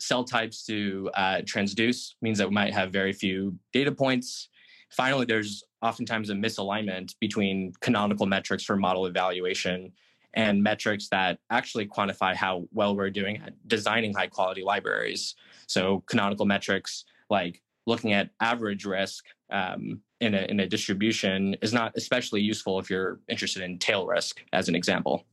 [0.00, 4.48] cell types to uh, transduce means that we might have very few data points.
[4.90, 9.92] Finally, there's oftentimes a misalignment between canonical metrics for model evaluation
[10.34, 15.34] and metrics that actually quantify how well we're doing at designing high quality libraries.
[15.66, 21.72] So, canonical metrics like looking at average risk um, in, a, in a distribution is
[21.72, 25.24] not especially useful if you're interested in tail risk, as an example.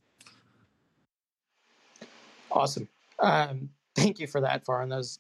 [2.52, 2.88] Awesome.
[3.20, 4.90] Um, thank you for that, Farhan.
[4.90, 5.20] That was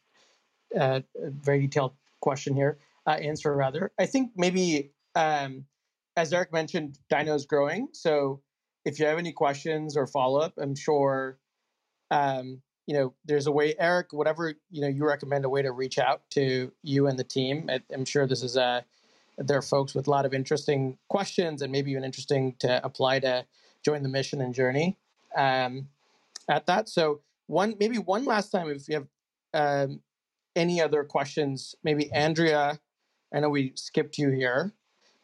[0.76, 3.92] uh, a very detailed question here, uh, answer rather.
[4.00, 5.66] I think maybe, um,
[6.16, 7.90] as Eric mentioned, Dyno is growing.
[7.92, 8.42] So
[8.86, 11.40] if you have any questions or follow up, I'm sure,
[12.12, 15.72] um, you know, there's a way, Eric, whatever, you know, you recommend a way to
[15.72, 17.68] reach out to you and the team.
[17.70, 18.86] I, am sure this is a,
[19.40, 23.46] they're folks with a lot of interesting questions and maybe even interesting to apply to
[23.84, 24.98] join the mission and journey
[25.36, 25.88] um,
[26.48, 26.90] at that.
[26.90, 29.08] So one maybe one last time if you have
[29.54, 30.02] um,
[30.56, 32.80] any other questions, maybe Andrea.
[33.34, 34.74] I know we skipped you here.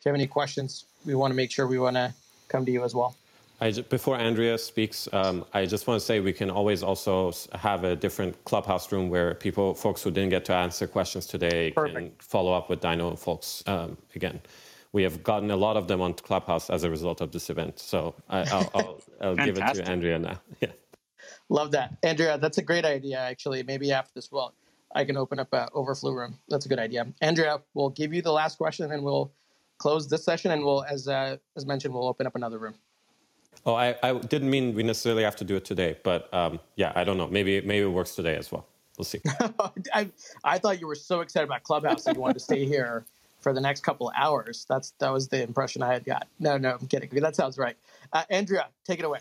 [0.03, 2.13] If you have any questions, we want to make sure we want to
[2.49, 3.15] come to you as well.
[3.61, 7.85] I, before Andrea speaks, um, I just want to say we can always also have
[7.85, 11.95] a different clubhouse room where people, folks who didn't get to answer questions today, Perfect.
[11.95, 14.41] can follow up with Dyno folks um, again.
[14.91, 17.79] We have gotten a lot of them on Clubhouse as a result of this event.
[17.79, 18.43] So I,
[19.21, 20.41] will give it to Andrea now.
[20.59, 20.71] Yeah.
[21.47, 22.37] Love that, Andrea.
[22.37, 23.19] That's a great idea.
[23.19, 24.53] Actually, maybe after this, well,
[24.93, 26.37] I can open up an overflow room.
[26.49, 27.07] That's a good idea.
[27.21, 29.31] Andrea, we'll give you the last question, and we'll
[29.77, 32.75] close this session, and we'll, as uh, as mentioned, we'll open up another room.
[33.65, 36.91] Oh, I, I didn't mean we necessarily have to do it today, but um, yeah,
[36.95, 37.27] I don't know.
[37.27, 38.67] Maybe maybe it works today as well.
[38.97, 39.21] We'll see.
[39.93, 40.09] I,
[40.43, 43.05] I thought you were so excited about Clubhouse that you wanted to stay here
[43.39, 44.65] for the next couple of hours.
[44.69, 46.27] That's that was the impression I had got.
[46.39, 47.09] No, no, I'm kidding.
[47.21, 47.75] That sounds right.
[48.11, 49.19] Uh, Andrea, take it away.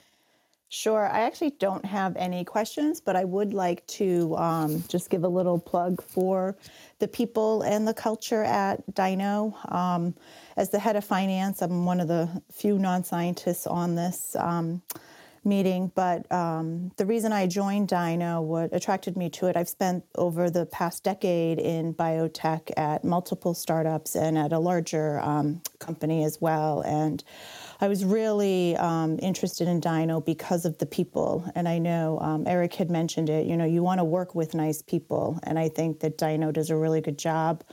[0.75, 1.07] Sure.
[1.07, 5.29] I actually don't have any questions, but I would like to um, just give a
[5.29, 6.57] little plug for
[6.99, 9.53] the people and the culture at Dyno.
[9.71, 10.15] Um,
[10.57, 14.35] as the head of finance, I'm one of the few non scientists on this.
[14.35, 14.81] Um,
[15.45, 20.05] meeting, but um, the reason I joined Dyno, what attracted me to it, I've spent
[20.15, 26.23] over the past decade in biotech at multiple startups and at a larger um, company
[26.23, 26.83] as well.
[26.83, 27.25] And
[27.83, 31.51] I was really um, interested in Dyno because of the people.
[31.57, 34.55] And I know um, Eric had mentioned it, you know, you want to work with
[34.55, 35.41] nice people.
[35.43, 37.65] And I think that Dyno does a really good job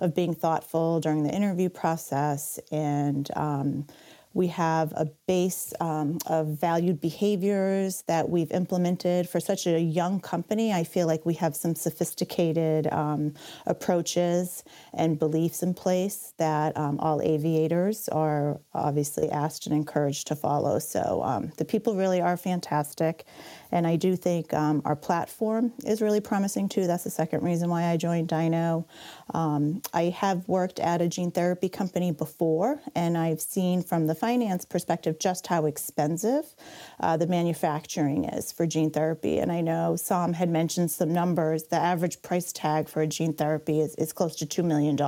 [0.00, 3.86] of being thoughtful during the interview process and um,
[4.34, 10.20] we have a base um, of valued behaviors that we've implemented for such a young
[10.20, 10.72] company.
[10.72, 13.34] I feel like we have some sophisticated um,
[13.66, 14.64] approaches
[14.94, 20.78] and beliefs in place that um, all aviators are obviously asked and encouraged to follow.
[20.78, 23.24] So um, the people really are fantastic.
[23.72, 26.86] And I do think um, our platform is really promising too.
[26.86, 28.84] That's the second reason why I joined Dyno.
[29.32, 34.14] Um, I have worked at a gene therapy company before, and I've seen from the
[34.14, 36.54] finance perspective just how expensive
[37.00, 39.38] uh, the manufacturing is for gene therapy.
[39.38, 41.64] And I know Sam had mentioned some numbers.
[41.64, 44.98] The average price tag for a gene therapy is, is close to $2 million,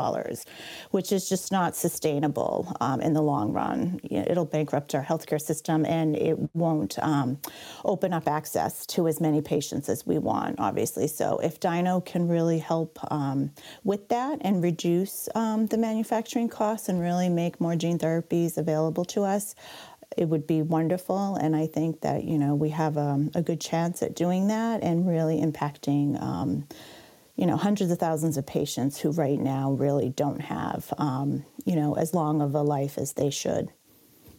[0.91, 4.01] which is just not sustainable um, in the long run.
[4.11, 7.39] It'll bankrupt our healthcare system and it won't um,
[7.85, 11.07] open up access access to as many patients as we want, obviously.
[11.09, 13.51] So if Dyno can really help um,
[13.83, 19.05] with that and reduce um, the manufacturing costs and really make more gene therapies available
[19.07, 19.55] to us,
[20.17, 21.37] it would be wonderful.
[21.37, 24.83] And I think that, you know, we have um, a good chance at doing that
[24.83, 26.67] and really impacting um,
[27.37, 31.75] you know hundreds of thousands of patients who right now really don't have um, you
[31.75, 33.73] know as long of a life as they should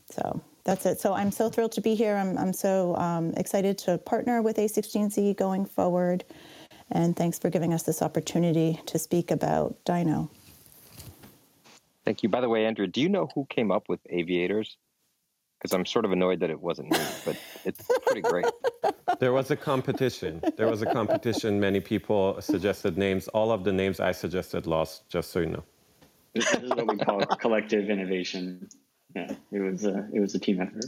[0.09, 0.99] so that's it.
[0.99, 2.15] So I'm so thrilled to be here.
[2.15, 6.25] I'm, I'm so um, excited to partner with A16Z going forward.
[6.91, 10.29] And thanks for giving us this opportunity to speak about Dyno.
[12.03, 12.29] Thank you.
[12.29, 14.77] By the way, Andrew, do you know who came up with aviators?
[15.57, 18.45] Because I'm sort of annoyed that it wasn't me, but it's pretty great.
[19.19, 20.41] There was a competition.
[20.57, 21.57] There was a competition.
[21.57, 23.29] Many people suggested names.
[23.29, 25.63] All of the names I suggested lost, just so you know.
[26.33, 28.67] This is what we call collective innovation
[29.15, 30.85] yeah, it was a it was a team effort.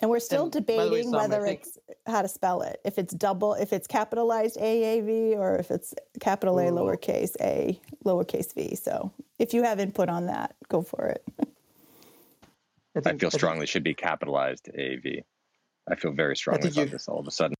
[0.00, 1.60] And we're still and debating way, whether think...
[1.60, 2.80] it's how to spell it.
[2.84, 8.52] If it's double, if it's capitalized AAV, or if it's capital A lowercase a lowercase
[8.52, 8.74] v.
[8.74, 11.24] So if you have input on that, go for it.
[12.94, 15.22] I, think, I feel strongly should be capitalized AAV.
[15.88, 17.54] I feel very strongly about you, this all of a sudden.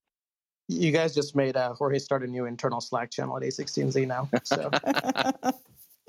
[0.69, 4.29] You guys just made uh, Jorge start a new internal Slack channel at A16Z now.
[4.45, 4.71] So.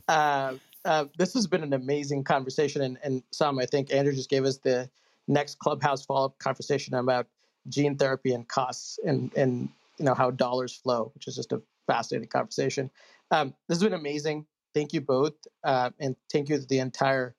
[0.07, 0.55] uh,
[0.85, 4.45] uh, this has been an amazing conversation, and, and Sam, I think Andrew just gave
[4.45, 4.89] us the
[5.27, 7.27] next clubhouse follow-up conversation about
[7.69, 11.61] gene therapy and costs, and and you know how dollars flow, which is just a
[11.87, 12.89] fascinating conversation.
[13.31, 14.45] Um, this has been amazing.
[14.73, 17.35] Thank you both, uh, and thank you to the entire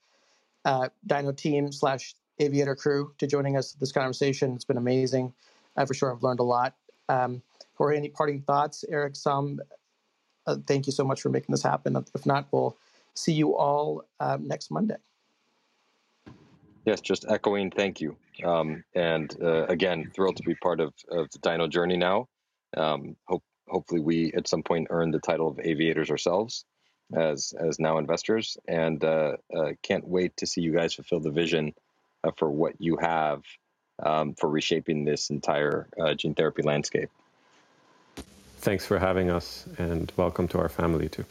[0.65, 4.55] uh, Dyno team slash Aviator crew to joining us this conversation.
[4.55, 5.35] It's been amazing.
[5.87, 6.75] For sure, I've learned a lot.
[7.09, 7.43] Um,
[7.75, 8.85] Jorge, any parting thoughts?
[8.89, 9.61] Eric, Sam,
[10.47, 11.97] uh, thank you so much for making this happen.
[12.15, 12.77] If not, we'll
[13.15, 14.97] see you all um, next Monday.
[16.85, 18.17] Yes, just echoing thank you.
[18.45, 22.29] Um, and uh, again, thrilled to be part of, of the Dyno journey now.
[22.77, 26.65] Um, hope, hopefully, we at some point earn the title of aviators ourselves
[27.15, 31.31] as as now investors, and uh, uh, can't wait to see you guys fulfill the
[31.31, 31.73] vision
[32.25, 33.43] uh, for what you have
[34.03, 37.11] um, for reshaping this entire uh, gene therapy landscape.
[38.65, 41.27] Thanks for having us, and welcome to our family too.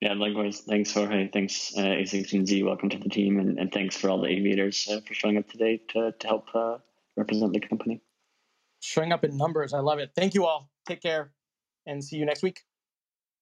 [0.00, 0.60] Yeah, likewise.
[0.60, 1.28] Thanks, Jorge.
[1.28, 2.64] Thanks, uh, A16Z.
[2.64, 3.38] Welcome to the team.
[3.38, 6.46] And, and thanks for all the aviators uh, for showing up today to, to help
[6.54, 6.78] uh,
[7.18, 8.00] represent the company.
[8.80, 9.74] Showing up in numbers.
[9.74, 10.12] I love it.
[10.16, 10.70] Thank you all.
[10.86, 11.32] Take care
[11.84, 12.62] and see you next week.